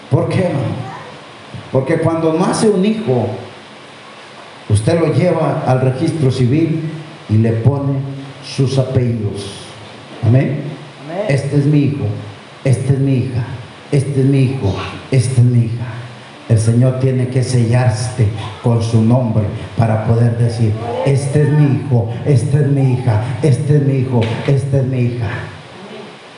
¿Por 0.10 0.30
qué, 0.30 0.50
porque 1.72 1.98
cuando 1.98 2.34
nace 2.34 2.70
un 2.70 2.86
hijo, 2.86 3.28
usted 4.70 5.00
lo 5.00 5.14
lleva 5.14 5.64
al 5.68 5.82
registro 5.82 6.32
civil 6.32 6.82
y 7.30 7.38
le 7.38 7.52
pone 7.52 7.94
sus 8.44 8.78
apellidos. 8.78 9.52
Amén. 10.26 10.62
Este 11.28 11.58
es 11.58 11.66
mi 11.66 11.80
hijo, 11.80 12.06
este 12.64 12.94
es 12.94 13.00
mi 13.00 13.16
hija, 13.16 13.46
este 13.92 14.22
es 14.22 14.26
mi 14.26 14.40
hijo, 14.40 14.74
este 15.12 15.42
es 15.42 15.46
mi 15.46 15.66
hija. 15.66 15.86
El 16.48 16.58
Señor 16.58 17.00
tiene 17.00 17.28
que 17.28 17.44
sellarte 17.44 18.28
con 18.64 18.82
su 18.82 19.02
nombre 19.02 19.44
para 19.78 20.06
poder 20.06 20.38
decir, 20.38 20.72
este 21.06 21.42
es 21.42 21.50
mi 21.50 21.80
hijo, 21.80 22.10
este 22.26 22.62
es 22.62 22.68
mi 22.68 22.94
hija, 22.94 23.22
este 23.44 23.78
es 23.78 23.84
mi 23.84 23.94
hijo, 23.96 24.22
este 24.48 24.80
es 24.80 24.86
mi 24.86 25.00
hija. 25.00 25.28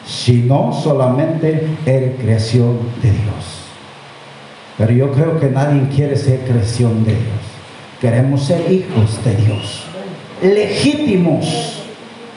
Si 0.08 0.42
no, 0.42 0.74
solamente 0.74 1.68
eres 1.86 2.20
creación 2.20 2.80
de 3.04 3.12
Dios. 3.12 3.59
Pero 4.80 4.94
yo 4.94 5.12
creo 5.12 5.38
que 5.42 5.48
nadie 5.48 5.90
quiere 5.94 6.16
ser 6.16 6.40
creación 6.40 7.04
de 7.04 7.12
Dios. 7.12 7.22
Queremos 8.00 8.46
ser 8.46 8.72
hijos 8.72 9.20
de 9.26 9.36
Dios. 9.36 9.84
Legítimos. 10.42 11.84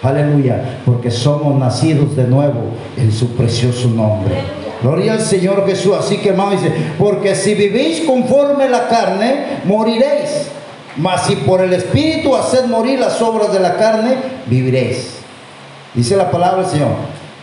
Aleluya. 0.02 0.81
Porque 0.85 1.12
somos 1.12 1.57
nacidos 1.57 2.16
de 2.16 2.24
nuevo 2.24 2.70
en 2.96 3.12
su 3.12 3.28
precioso 3.37 3.87
nombre. 3.90 4.35
Gloria 4.83 5.12
al 5.12 5.20
Señor 5.20 5.64
Jesús. 5.68 5.94
Así 5.96 6.16
que 6.16 6.31
hermano 6.31 6.50
dice, 6.50 6.72
porque 6.98 7.37
si 7.37 7.55
vivís 7.55 8.00
conforme 8.00 8.68
la 8.68 8.88
carne, 8.88 9.61
moriréis. 9.64 10.48
Mas 10.96 11.26
si 11.26 11.37
por 11.37 11.61
el 11.61 11.72
Espíritu 11.72 12.35
haced 12.35 12.64
morir 12.64 12.98
las 12.98 13.22
obras 13.22 13.52
de 13.52 13.61
la 13.61 13.76
carne, 13.76 14.16
viviréis. 14.46 15.14
Dice 15.94 16.16
la 16.16 16.28
palabra 16.28 16.62
del 16.62 16.70
Señor. 16.72 16.88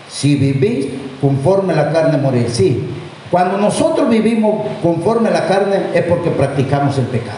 Si 0.09 0.35
vivís 0.35 0.87
conforme 1.21 1.73
la 1.73 1.89
carne, 1.93 2.17
moriréis. 2.17 2.51
Sí, 2.51 2.83
cuando 3.31 3.57
nosotros 3.57 4.09
vivimos 4.09 4.65
conforme 4.81 5.29
a 5.29 5.33
la 5.33 5.47
carne 5.47 5.87
es 5.93 6.03
porque 6.05 6.31
practicamos 6.31 6.97
el 6.97 7.05
pecado. 7.05 7.37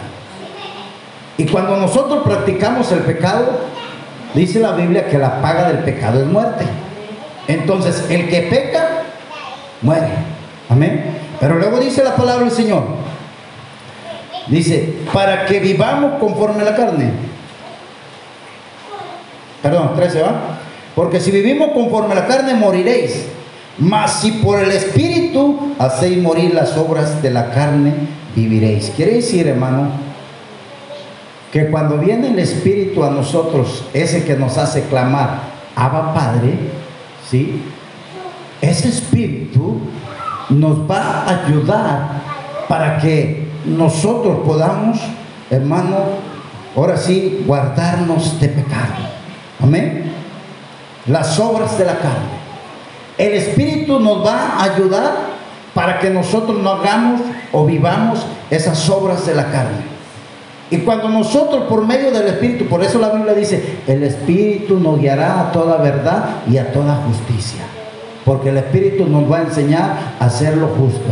Y 1.38 1.45
cuando 1.45 1.75
nosotros 1.75 2.23
practicamos 2.23 2.91
el 2.91 2.99
pecado, 2.99 3.62
dice 4.34 4.60
la 4.60 4.71
Biblia 4.71 5.08
que 5.08 5.17
la 5.17 5.41
paga 5.41 5.67
del 5.67 5.80
pecado 5.80 6.21
es 6.21 6.27
muerte. 6.27 6.65
Entonces, 7.47 8.06
el 8.10 8.30
que 8.30 8.43
peca, 8.43 9.04
muere. 9.82 10.08
Amén. 10.69 11.17
Pero 11.39 11.58
luego 11.58 11.80
dice 11.80 12.04
la 12.04 12.15
palabra 12.15 12.45
del 12.45 12.54
Señor. 12.54 12.84
Dice, 14.47 14.97
para 15.12 15.45
que 15.45 15.60
vivamos 15.60 16.19
conforme 16.19 16.62
a 16.62 16.65
la 16.65 16.75
carne. 16.75 17.12
Perdón, 19.62 19.91
13 19.95 20.21
va. 20.21 20.60
Porque 20.95 21.19
si 21.19 21.32
vivimos 21.32 21.71
conforme 21.71 22.13
a 22.13 22.15
la 22.15 22.27
carne, 22.27 22.54
moriréis. 22.54 23.25
Mas 23.82 24.20
si 24.22 24.32
por 24.34 24.60
el 24.60 24.72
Espíritu 24.72 25.74
hacéis 25.80 26.21
morir 26.21 26.54
las 26.54 26.77
obras 26.77 27.19
de 27.23 27.32
la 27.32 27.50
carne, 27.50 27.96
viviréis. 28.36 28.92
Quiere 28.96 29.15
decir, 29.15 29.48
hermano, 29.48 29.90
que 31.52 31.65
cuando 31.71 31.98
viene 31.98 32.27
el 32.27 32.38
Espíritu 32.38 33.04
a 33.04 33.10
nosotros, 33.10 33.86
ese 33.92 34.23
que 34.23 34.36
nos 34.36 34.60
hace 34.60 34.84
clamar, 34.84 35.40
Abba 35.75 36.13
Padre, 36.13 36.60
¿sí? 37.27 37.63
Ese 38.62 38.90
Espíritu 38.90 39.79
nos 40.50 40.79
va 40.90 41.23
a 41.23 41.46
ayudar 41.46 42.21
para 42.67 43.00
que 43.00 43.48
nosotros 43.65 44.42
podamos, 44.46 45.00
hermano, 45.50 45.98
ahora 46.75 46.98
sí, 46.98 47.44
guardarnos 47.48 48.40
de 48.40 48.48
pecado. 48.48 49.10
Amén. 49.60 50.13
Las 51.08 51.40
obras 51.40 51.79
de 51.79 51.86
la 51.86 51.98
carne. 51.98 52.40
El 53.22 53.34
Espíritu 53.34 54.00
nos 54.00 54.26
va 54.26 54.58
a 54.58 54.63
ayudar 54.63 55.12
para 55.76 56.00
que 56.00 56.10
nosotros 56.10 56.58
no 56.58 56.72
hagamos 56.72 57.22
o 57.52 57.67
vivamos 57.67 58.26
esas 58.50 58.90
obras 58.90 59.28
de 59.28 59.36
la 59.36 59.52
carne. 59.52 59.92
Y 60.72 60.78
cuando 60.78 61.08
nosotros 61.08 61.65
por 61.69 61.86
medio 61.86 62.10
del 62.10 62.26
Espíritu, 62.30 62.65
por 62.65 62.84
eso 62.84 62.98
la 62.98 63.10
Biblia 63.10 63.36
dice, 63.36 63.78
el 63.86 64.02
Espíritu 64.02 64.80
nos 64.80 65.00
guiará 65.00 65.40
a 65.40 65.52
toda 65.52 65.78
verdad 65.78 66.38
y 66.50 66.58
a 66.58 66.72
toda 66.74 66.96
justicia. 66.96 67.62
Porque 68.26 68.50
el 68.50 68.58
Espíritu 68.58 69.06
nos 69.06 69.32
va 69.32 69.38
a 69.38 69.44
enseñar 69.44 70.15
a 70.19 70.26
hacer 70.26 70.58
lo 70.58 70.69
justo. 70.69 71.12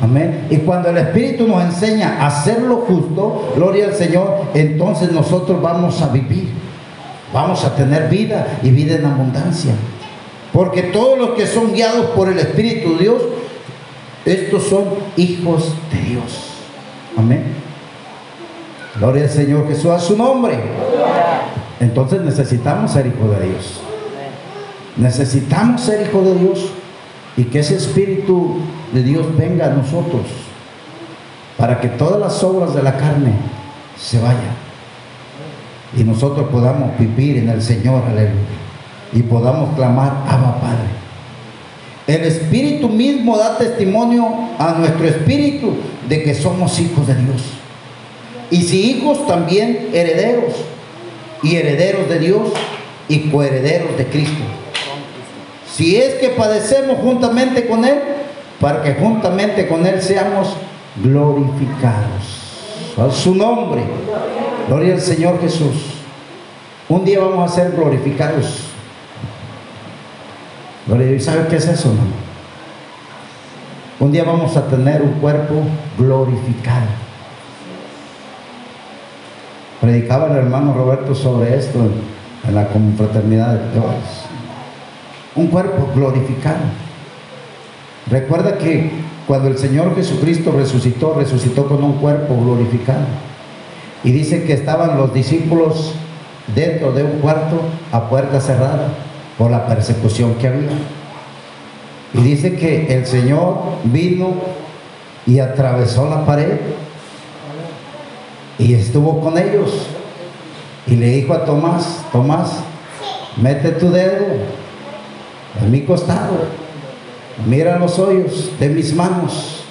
Amén. 0.00 0.46
Y 0.48 0.56
cuando 0.56 0.88
el 0.88 0.96
Espíritu 0.96 1.46
nos 1.46 1.62
enseña 1.64 2.16
a 2.18 2.28
hacer 2.28 2.62
lo 2.62 2.76
justo, 2.76 3.52
gloria 3.56 3.88
al 3.88 3.94
Señor, 3.94 4.46
entonces 4.54 5.12
nosotros 5.12 5.60
vamos 5.60 6.00
a 6.00 6.08
vivir 6.08 6.62
vamos 7.32 7.64
a 7.64 7.74
tener 7.74 8.08
vida 8.08 8.58
y 8.62 8.70
vida 8.70 8.96
en 8.96 9.06
abundancia. 9.06 9.72
Porque 10.52 10.82
todos 10.84 11.18
los 11.18 11.30
que 11.30 11.46
son 11.46 11.72
guiados 11.72 12.06
por 12.10 12.28
el 12.28 12.38
Espíritu 12.38 12.96
de 12.96 13.04
Dios, 13.04 13.22
estos 14.24 14.64
son 14.64 14.84
hijos 15.16 15.74
de 15.92 16.00
Dios. 16.00 16.48
Amén. 17.16 17.44
Gloria 18.96 19.24
al 19.24 19.30
Señor 19.30 19.66
Jesús 19.68 19.90
a 19.90 19.98
su 19.98 20.16
nombre. 20.16 20.58
Entonces 21.80 22.20
necesitamos 22.20 22.92
ser 22.92 23.06
hijos 23.06 23.38
de 23.38 23.48
Dios. 23.48 23.80
Necesitamos 24.96 25.80
ser 25.80 26.06
hijos 26.06 26.24
de 26.24 26.34
Dios 26.34 26.66
y 27.36 27.44
que 27.44 27.60
ese 27.60 27.76
Espíritu 27.76 28.58
de 28.92 29.02
Dios 29.02 29.26
venga 29.36 29.66
a 29.66 29.70
nosotros 29.70 30.22
para 31.56 31.80
que 31.80 31.88
todas 31.88 32.20
las 32.20 32.42
obras 32.44 32.74
de 32.74 32.82
la 32.82 32.96
carne 32.96 33.32
se 33.98 34.20
vayan 34.20 34.62
y 35.96 36.04
nosotros 36.04 36.48
podamos 36.48 36.98
vivir 36.98 37.38
en 37.38 37.48
el 37.48 37.62
Señor, 37.62 38.02
aleluya, 38.04 38.61
y 39.12 39.22
podamos 39.22 39.74
clamar, 39.76 40.24
Abba 40.28 40.60
Padre. 40.60 41.02
El 42.06 42.24
Espíritu 42.24 42.88
mismo 42.88 43.36
da 43.38 43.58
testimonio 43.58 44.26
a 44.58 44.72
nuestro 44.72 45.06
espíritu 45.06 45.74
de 46.08 46.22
que 46.22 46.34
somos 46.34 46.78
hijos 46.80 47.06
de 47.06 47.14
Dios. 47.14 47.42
Y 48.50 48.62
si 48.62 48.90
hijos, 48.90 49.26
también 49.26 49.90
herederos, 49.92 50.54
y 51.42 51.56
herederos 51.56 52.08
de 52.08 52.18
Dios 52.18 52.48
y 53.08 53.30
coherederos 53.30 53.96
de 53.96 54.06
Cristo. 54.06 54.44
Si 55.74 55.96
es 55.96 56.14
que 56.14 56.30
padecemos 56.30 56.98
juntamente 56.98 57.66
con 57.66 57.84
Él, 57.84 57.98
para 58.60 58.82
que 58.82 58.94
juntamente 58.94 59.66
con 59.66 59.86
Él 59.86 60.00
seamos 60.00 60.54
glorificados. 61.02 62.40
A 62.96 63.10
su 63.10 63.34
nombre. 63.34 63.82
Gloria 64.68 64.94
al 64.94 65.00
Señor 65.00 65.40
Jesús. 65.40 65.74
Un 66.88 67.04
día 67.04 67.20
vamos 67.20 67.50
a 67.50 67.54
ser 67.54 67.72
glorificados. 67.72 68.71
Gloria, 70.86 71.20
¿sabe 71.20 71.46
qué 71.48 71.56
es 71.56 71.68
eso? 71.68 71.88
No? 71.88 72.32
Un 74.04 74.10
día 74.10 74.24
vamos 74.24 74.56
a 74.56 74.66
tener 74.66 75.00
un 75.00 75.12
cuerpo 75.20 75.62
glorificado. 75.96 76.86
Predicaba 79.80 80.26
el 80.26 80.38
hermano 80.38 80.74
Roberto 80.74 81.14
sobre 81.14 81.56
esto 81.56 81.78
en 82.46 82.54
la 82.54 82.66
confraternidad 82.66 83.54
de 83.54 83.78
todos. 83.78 84.26
Un 85.36 85.46
cuerpo 85.46 85.88
glorificado. 85.94 86.64
Recuerda 88.10 88.58
que 88.58 88.90
cuando 89.28 89.48
el 89.48 89.58
Señor 89.58 89.94
Jesucristo 89.94 90.50
resucitó, 90.50 91.14
resucitó 91.14 91.68
con 91.68 91.84
un 91.84 91.92
cuerpo 91.94 92.36
glorificado. 92.42 93.06
Y 94.02 94.10
dice 94.10 94.42
que 94.42 94.52
estaban 94.52 94.98
los 94.98 95.14
discípulos 95.14 95.94
dentro 96.56 96.90
de 96.90 97.04
un 97.04 97.20
cuarto 97.20 97.60
a 97.92 98.08
puerta 98.08 98.40
cerrada 98.40 98.88
la 99.48 99.66
persecución 99.66 100.34
que 100.34 100.48
había. 100.48 100.70
Y 102.14 102.20
dice 102.20 102.56
que 102.56 102.94
el 102.94 103.06
Señor 103.06 103.58
vino 103.84 104.34
y 105.26 105.38
atravesó 105.38 106.08
la 106.08 106.26
pared 106.26 106.58
y 108.58 108.74
estuvo 108.74 109.20
con 109.20 109.38
ellos. 109.38 109.86
Y 110.86 110.96
le 110.96 111.06
dijo 111.08 111.32
a 111.32 111.44
Tomás, 111.44 112.04
Tomás, 112.12 112.58
mete 113.40 113.70
tu 113.72 113.90
dedo 113.90 114.26
en 115.60 115.70
mi 115.70 115.82
costado, 115.82 116.46
mira 117.46 117.78
los 117.78 117.98
hoyos 117.98 118.52
de 118.58 118.68
mis 118.68 118.94
manos. 118.94 119.64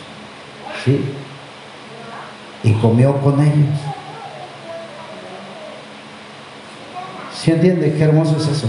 ¿Sí? 0.84 1.04
Y 2.64 2.74
comió 2.74 3.18
con 3.18 3.40
ellos. 3.42 3.80
¿Sí 7.34 7.52
entiende 7.52 7.94
qué 7.98 8.04
hermoso 8.04 8.38
es 8.38 8.48
eso? 8.48 8.68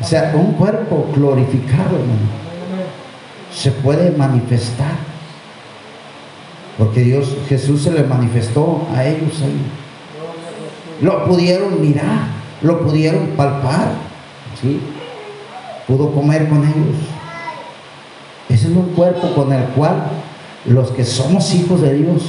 O 0.00 0.04
sea, 0.04 0.32
un 0.34 0.52
cuerpo 0.52 1.08
glorificado, 1.14 1.96
hermano, 1.96 2.46
se 3.52 3.70
puede 3.72 4.10
manifestar. 4.10 4.96
Porque 6.76 7.00
Dios, 7.00 7.34
Jesús 7.48 7.82
se 7.82 7.92
le 7.92 8.02
manifestó 8.02 8.86
a 8.94 9.04
ellos 9.04 9.40
ahí. 9.42 9.60
Lo 11.00 11.24
pudieron 11.24 11.80
mirar, 11.80 12.28
lo 12.62 12.80
pudieron 12.80 13.28
palpar. 13.28 13.92
¿sí? 14.60 14.80
Pudo 15.86 16.12
comer 16.12 16.48
con 16.48 16.58
ellos. 16.58 16.96
Ese 18.48 18.68
es 18.68 18.76
un 18.76 18.90
cuerpo 18.94 19.34
con 19.34 19.52
el 19.52 19.64
cual 19.70 20.04
los 20.66 20.90
que 20.90 21.04
somos 21.04 21.54
hijos 21.54 21.80
de 21.80 21.94
Dios, 21.94 22.22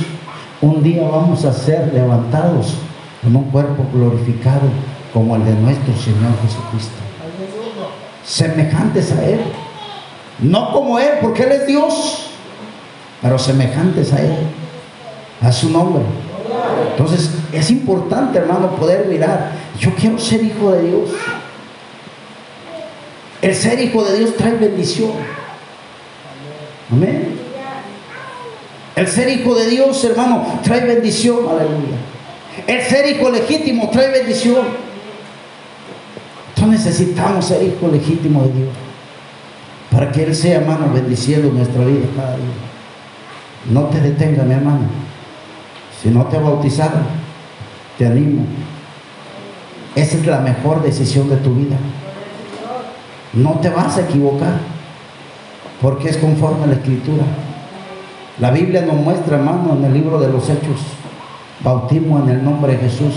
un 0.62 0.82
día 0.82 1.08
vamos 1.08 1.44
a 1.44 1.54
ser 1.54 1.94
levantados 1.94 2.76
en 3.26 3.36
un 3.36 3.46
cuerpo 3.46 3.86
glorificado 3.94 4.62
como 5.14 5.36
el 5.36 5.46
de 5.46 5.54
nuestro 5.56 5.94
Señor 5.96 6.32
Jesucristo. 6.42 7.07
Semejantes 8.28 9.12
a 9.14 9.24
Él. 9.24 9.40
No 10.40 10.72
como 10.72 11.00
Él, 11.00 11.14
porque 11.22 11.44
Él 11.44 11.52
es 11.54 11.68
Dios, 11.68 12.28
pero 13.22 13.40
semejantes 13.40 14.14
a 14.14 14.20
Él, 14.20 14.36
a 15.42 15.52
su 15.52 15.70
nombre. 15.70 16.04
Entonces 16.92 17.32
es 17.52 17.72
importante, 17.72 18.38
hermano, 18.38 18.76
poder 18.76 19.08
mirar. 19.08 19.52
Yo 19.80 19.94
quiero 19.96 20.20
ser 20.20 20.44
hijo 20.44 20.72
de 20.72 20.90
Dios. 20.90 21.10
El 23.42 23.56
ser 23.56 23.80
hijo 23.80 24.04
de 24.04 24.18
Dios 24.18 24.36
trae 24.36 24.54
bendición. 24.54 25.12
Amén. 26.92 27.40
El 28.96 29.08
ser 29.08 29.30
hijo 29.30 29.54
de 29.56 29.68
Dios, 29.68 30.04
hermano, 30.04 30.60
trae 30.64 30.82
bendición. 30.82 31.38
Aleluya. 31.50 31.98
El 32.66 32.82
ser 32.82 33.08
hijo 33.08 33.30
legítimo 33.30 33.90
trae 33.92 34.10
bendición. 34.10 34.87
Necesitamos 36.78 37.46
ser 37.46 37.64
hijo 37.64 37.88
legítimo 37.88 38.44
de 38.44 38.54
Dios. 38.54 38.70
Para 39.92 40.12
que 40.12 40.24
Él 40.24 40.36
sea, 40.36 40.58
hermano, 40.58 40.94
bendiciendo 40.94 41.52
nuestra 41.52 41.84
vida 41.84 42.06
cada 42.16 42.36
día. 42.36 42.46
No 43.72 43.86
te 43.86 44.00
detenga, 44.00 44.44
mi 44.44 44.54
hermano. 44.54 44.86
Si 46.02 46.10
no 46.10 46.26
te 46.26 46.38
ha 46.38 46.40
bautizado, 46.40 47.00
te 47.98 48.06
animo. 48.06 48.46
Esa 49.96 50.18
es 50.18 50.26
la 50.28 50.40
mejor 50.40 50.84
decisión 50.84 51.30
de 51.30 51.38
tu 51.38 51.56
vida. 51.56 51.78
No 53.34 53.60
te 53.60 53.70
vas 53.70 53.98
a 53.98 54.02
equivocar. 54.02 54.60
Porque 55.82 56.10
es 56.10 56.18
conforme 56.18 56.66
a 56.66 56.68
la 56.68 56.74
escritura. 56.74 57.24
La 58.40 58.52
Biblia 58.52 58.84
nos 58.84 58.96
muestra, 58.98 59.38
hermano, 59.38 59.76
en 59.78 59.86
el 59.86 59.94
libro 59.94 60.20
de 60.20 60.30
los 60.30 60.48
Hechos 60.50 60.80
bautismo 61.64 62.20
en 62.20 62.30
el 62.30 62.44
nombre 62.44 62.74
de 62.74 62.80
Jesús. 62.80 63.14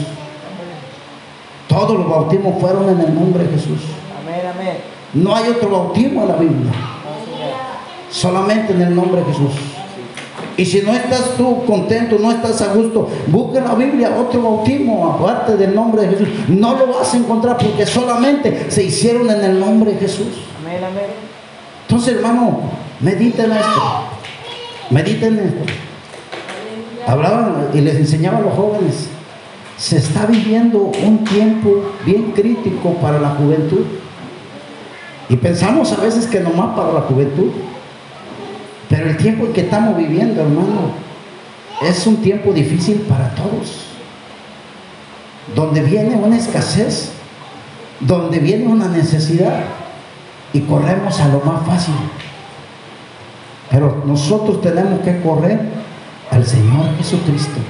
Todos 1.70 1.96
los 1.96 2.10
bautismos 2.10 2.60
fueron 2.60 2.88
en 2.88 2.98
el 2.98 3.14
nombre 3.14 3.44
de 3.44 3.50
Jesús. 3.50 3.78
Amén, 4.20 4.40
amén. 4.52 4.78
No 5.14 5.36
hay 5.36 5.50
otro 5.50 5.70
bautismo 5.70 6.22
en 6.22 6.28
la 6.28 6.34
Biblia. 6.34 6.72
Solamente 8.10 8.72
en 8.72 8.82
el 8.82 8.92
nombre 8.92 9.20
de 9.20 9.26
Jesús. 9.26 9.52
Y 10.56 10.66
si 10.66 10.82
no 10.82 10.92
estás 10.92 11.36
tú 11.36 11.64
contento, 11.64 12.18
no 12.18 12.32
estás 12.32 12.60
a 12.62 12.74
gusto, 12.74 13.08
busca 13.28 13.60
en 13.60 13.64
la 13.66 13.74
Biblia 13.76 14.16
otro 14.18 14.42
bautismo 14.42 15.12
aparte 15.12 15.56
del 15.56 15.72
nombre 15.72 16.02
de 16.02 16.08
Jesús. 16.08 16.28
No 16.48 16.74
lo 16.74 16.88
vas 16.88 17.14
a 17.14 17.16
encontrar 17.16 17.56
porque 17.56 17.86
solamente 17.86 18.68
se 18.68 18.82
hicieron 18.82 19.30
en 19.30 19.40
el 19.40 19.60
nombre 19.60 19.92
de 19.92 20.00
Jesús. 20.00 20.26
Amén, 20.60 20.82
amén. 20.82 21.06
Entonces, 21.82 22.16
hermano, 22.16 22.62
medita 22.98 23.44
en 23.44 23.52
esto. 23.52 23.82
Medita 24.90 25.26
en 25.26 25.38
esto. 25.38 25.72
Hablaban 27.06 27.68
y 27.72 27.80
les 27.80 27.94
enseñaba 27.94 28.38
a 28.38 28.40
los 28.40 28.54
jóvenes. 28.54 29.08
Se 29.80 29.96
está 29.96 30.26
viviendo 30.26 30.78
un 30.78 31.24
tiempo 31.24 31.94
bien 32.04 32.32
crítico 32.32 32.92
para 33.00 33.18
la 33.18 33.30
juventud. 33.30 33.86
Y 35.30 35.36
pensamos 35.36 35.90
a 35.92 36.02
veces 36.02 36.26
que 36.26 36.40
nomás 36.40 36.76
para 36.76 36.92
la 36.92 37.00
juventud. 37.00 37.50
Pero 38.90 39.08
el 39.08 39.16
tiempo 39.16 39.50
que 39.54 39.62
estamos 39.62 39.96
viviendo, 39.96 40.42
hermano, 40.42 40.92
es 41.80 42.06
un 42.06 42.18
tiempo 42.18 42.52
difícil 42.52 43.06
para 43.08 43.34
todos. 43.34 43.86
Donde 45.54 45.80
viene 45.80 46.14
una 46.14 46.36
escasez, 46.36 47.12
donde 48.00 48.38
viene 48.38 48.66
una 48.66 48.88
necesidad 48.88 49.64
y 50.52 50.60
corremos 50.60 51.18
a 51.20 51.28
lo 51.28 51.40
más 51.40 51.64
fácil. 51.66 51.94
Pero 53.70 54.02
nosotros 54.04 54.60
tenemos 54.60 55.00
que 55.00 55.22
correr 55.22 55.60
al 56.30 56.44
Señor 56.44 56.96
Jesucristo, 56.98 57.60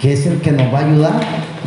que 0.00 0.12
es 0.12 0.26
el 0.26 0.40
que 0.40 0.52
nos 0.52 0.72
va 0.72 0.78
a 0.78 0.86
ayudar, 0.86 1.12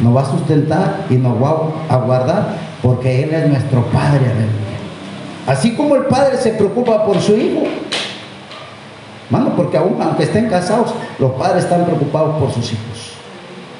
nos 0.01 0.15
va 0.15 0.21
a 0.21 0.25
sustentar 0.25 1.05
y 1.09 1.15
nos 1.15 1.41
va 1.41 1.69
a 1.89 1.97
guardar, 1.97 2.57
porque 2.81 3.23
Él 3.23 3.33
es 3.33 3.47
nuestro 3.47 3.85
Padre, 3.85 4.25
aleluya. 4.25 4.77
Así 5.47 5.75
como 5.75 5.95
el 5.95 6.05
Padre 6.05 6.37
se 6.37 6.51
preocupa 6.51 7.05
por 7.05 7.19
su 7.21 7.35
Hijo, 7.35 7.63
mano, 9.29 9.55
porque 9.55 9.77
aún 9.77 10.01
aunque 10.01 10.23
estén 10.23 10.49
casados, 10.49 10.93
los 11.19 11.31
padres 11.33 11.63
están 11.63 11.85
preocupados 11.85 12.39
por 12.39 12.51
sus 12.51 12.71
hijos. 12.71 13.13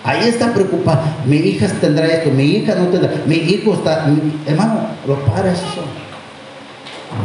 Ahí 0.04 0.28
están 0.28 0.54
preocupados, 0.54 1.06
mi 1.26 1.38
hija 1.38 1.68
tendrá 1.80 2.06
esto, 2.08 2.32
mi 2.32 2.43
hija 2.43 2.76
no 2.76 2.88
tendrá, 2.88 3.12
mi 3.26 3.36
hijo 3.36 3.74
está, 3.74 4.06
hermano, 4.45 4.80
los 5.08 5.20
padres 5.20 5.60
son. 5.60 5.86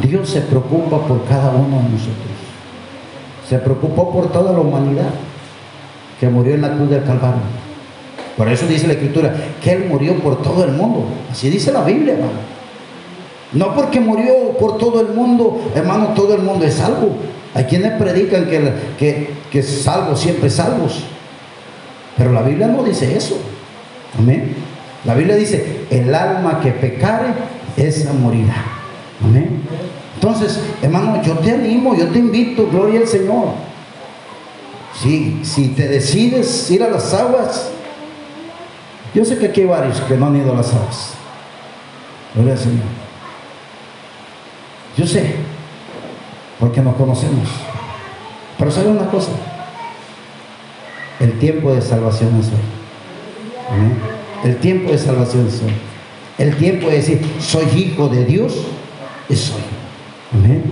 Dios 0.08 0.28
se 0.28 0.42
preocupa 0.42 0.98
por 0.98 1.24
cada 1.24 1.50
uno 1.50 1.76
de 1.78 1.88
nosotros 1.90 2.38
se 3.48 3.58
preocupó 3.58 4.12
por 4.12 4.30
toda 4.30 4.52
la 4.52 4.60
humanidad 4.60 5.08
que 6.18 6.28
murió 6.28 6.54
en 6.54 6.62
la 6.62 6.72
cruz 6.72 6.90
del 6.90 7.04
Calvario. 7.04 7.42
Por 8.36 8.48
eso 8.48 8.66
dice 8.66 8.86
la 8.86 8.92
escritura 8.92 9.34
que 9.62 9.72
Él 9.72 9.86
murió 9.88 10.14
por 10.16 10.42
todo 10.42 10.64
el 10.64 10.72
mundo. 10.72 11.06
Así 11.30 11.50
dice 11.50 11.72
la 11.72 11.82
Biblia, 11.82 12.14
hermano. 12.14 12.38
No 13.52 13.74
porque 13.74 13.98
murió 13.98 14.56
por 14.58 14.78
todo 14.78 15.00
el 15.00 15.08
mundo, 15.08 15.60
hermano, 15.74 16.08
todo 16.14 16.34
el 16.34 16.42
mundo 16.42 16.64
es 16.64 16.74
salvo. 16.74 17.16
Hay 17.54 17.64
quienes 17.64 17.92
predican 17.92 18.46
que, 18.46 18.72
que, 18.98 19.30
que 19.50 19.62
salvos 19.62 20.20
siempre 20.20 20.50
salvos. 20.50 21.04
Pero 22.16 22.32
la 22.32 22.42
Biblia 22.42 22.68
no 22.68 22.82
dice 22.82 23.16
eso. 23.16 23.38
Amén. 24.18 24.54
La 25.04 25.14
Biblia 25.14 25.36
dice, 25.36 25.86
el 25.90 26.14
alma 26.14 26.60
que 26.60 26.72
pecare, 26.72 27.28
esa 27.76 28.12
morirá. 28.12 28.64
Amén. 29.24 29.62
Entonces, 30.14 30.60
hermano, 30.82 31.22
yo 31.22 31.34
te 31.38 31.52
animo, 31.52 31.96
yo 31.96 32.08
te 32.08 32.18
invito, 32.18 32.68
gloria 32.70 33.00
al 33.00 33.08
Señor. 33.08 33.67
Si, 35.02 35.40
si 35.44 35.68
te 35.68 35.86
decides 35.86 36.70
ir 36.70 36.82
a 36.82 36.88
las 36.88 37.14
aguas, 37.14 37.70
yo 39.14 39.24
sé 39.24 39.38
que 39.38 39.46
aquí 39.46 39.62
hay 39.62 39.66
varios 39.66 40.00
que 40.00 40.16
no 40.16 40.26
han 40.26 40.36
ido 40.36 40.52
a 40.52 40.56
las 40.56 40.74
aguas. 40.74 41.14
Gloria 42.34 42.54
al 42.54 42.58
Señor. 42.58 42.84
Yo 44.96 45.06
sé, 45.06 45.36
porque 46.58 46.80
nos 46.80 46.96
conocemos. 46.96 47.48
Pero 48.58 48.70
sabe 48.70 48.88
una 48.88 49.08
cosa, 49.08 49.30
el 51.20 51.38
tiempo 51.38 51.72
de 51.72 51.80
salvación 51.80 52.40
es 52.40 52.48
hoy. 52.48 52.58
El 54.44 54.56
tiempo 54.56 54.90
de 54.90 54.98
salvación 54.98 55.46
es 55.46 55.62
hoy. 55.62 55.74
El 56.38 56.56
tiempo 56.56 56.88
de 56.88 56.96
decir, 56.96 57.24
soy 57.40 57.66
hijo 57.76 58.08
de 58.08 58.24
Dios, 58.24 58.66
es 59.28 59.50
hoy. 59.50 59.62
Amén. 60.34 60.64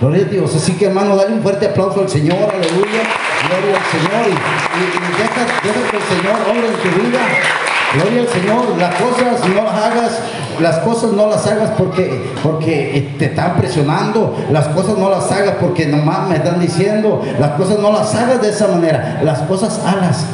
Gloria 0.00 0.24
a 0.24 0.28
Dios. 0.28 0.54
Así 0.54 0.72
que 0.72 0.86
hermano, 0.86 1.16
dale 1.16 1.34
un 1.34 1.42
fuerte 1.42 1.66
aplauso 1.66 2.00
al 2.00 2.08
Señor, 2.08 2.38
aleluya. 2.38 3.19
Gloria 3.48 3.76
al 3.76 3.86
Señor. 3.90 4.26
Y, 4.26 4.32
y, 4.32 5.12
deja, 5.18 5.40
deja 5.62 5.90
que 5.90 5.96
el 5.96 6.02
Señor 6.02 6.36
obre 6.48 6.68
en 6.68 6.76
tu 6.76 7.00
vida. 7.00 7.20
Gloria 7.94 8.20
al 8.22 8.28
Señor. 8.28 8.78
Las 8.78 8.94
cosas 8.94 9.48
no 9.48 9.62
las 9.64 9.74
hagas, 9.74 10.20
las 10.60 10.78
cosas 10.78 11.12
no 11.12 11.26
las 11.28 11.46
hagas 11.46 11.70
porque, 11.76 12.32
porque 12.42 13.14
te 13.18 13.26
están 13.26 13.56
presionando. 13.56 14.36
Las 14.50 14.68
cosas 14.68 14.98
no 14.98 15.10
las 15.10 15.30
hagas 15.32 15.56
porque 15.60 15.86
nomás 15.86 16.28
me 16.28 16.36
están 16.36 16.60
diciendo. 16.60 17.22
Las 17.38 17.52
cosas 17.52 17.78
no 17.78 17.92
las 17.92 18.14
hagas 18.14 18.42
de 18.42 18.50
esa 18.50 18.68
manera. 18.68 19.20
Las 19.22 19.40
cosas 19.40 19.80
hagas 19.84 20.26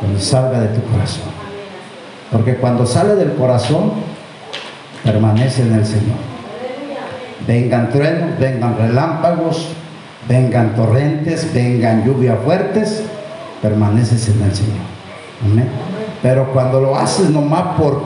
cuando 0.00 0.18
salga 0.18 0.60
de 0.60 0.68
tu 0.68 0.82
corazón. 0.90 1.40
Porque 2.32 2.54
cuando 2.56 2.86
sale 2.86 3.16
del 3.16 3.34
corazón, 3.34 3.92
permanece 5.04 5.62
en 5.62 5.74
el 5.74 5.84
Señor. 5.84 6.16
Vengan 7.46 7.90
truenos, 7.90 8.38
vengan 8.38 8.76
relámpagos, 8.78 9.68
vengan 10.28 10.74
torrentes, 10.74 11.52
vengan 11.52 12.04
lluvias 12.04 12.38
fuertes, 12.44 13.02
permaneces 13.62 14.28
en 14.28 14.42
el 14.42 14.54
Señor. 14.54 14.76
Amén. 15.44 15.68
Pero 16.22 16.52
cuando 16.52 16.80
lo 16.80 16.96
haces 16.96 17.30
nomás 17.30 17.78
por 17.78 18.02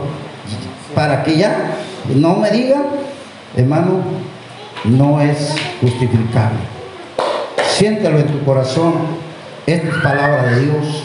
para 0.95 1.25
que 1.25 1.37
ya 1.37 1.73
no 2.15 2.37
me 2.37 2.51
digan, 2.51 2.85
hermano, 3.57 4.03
no 4.85 5.21
es 5.21 5.55
justificable. 5.81 6.59
Siéntelo 7.67 8.19
en 8.19 8.27
tu 8.27 8.45
corazón. 8.45 8.93
Esta 9.67 9.89
es 9.89 9.95
palabra 9.97 10.45
de 10.45 10.61
Dios. 10.61 11.05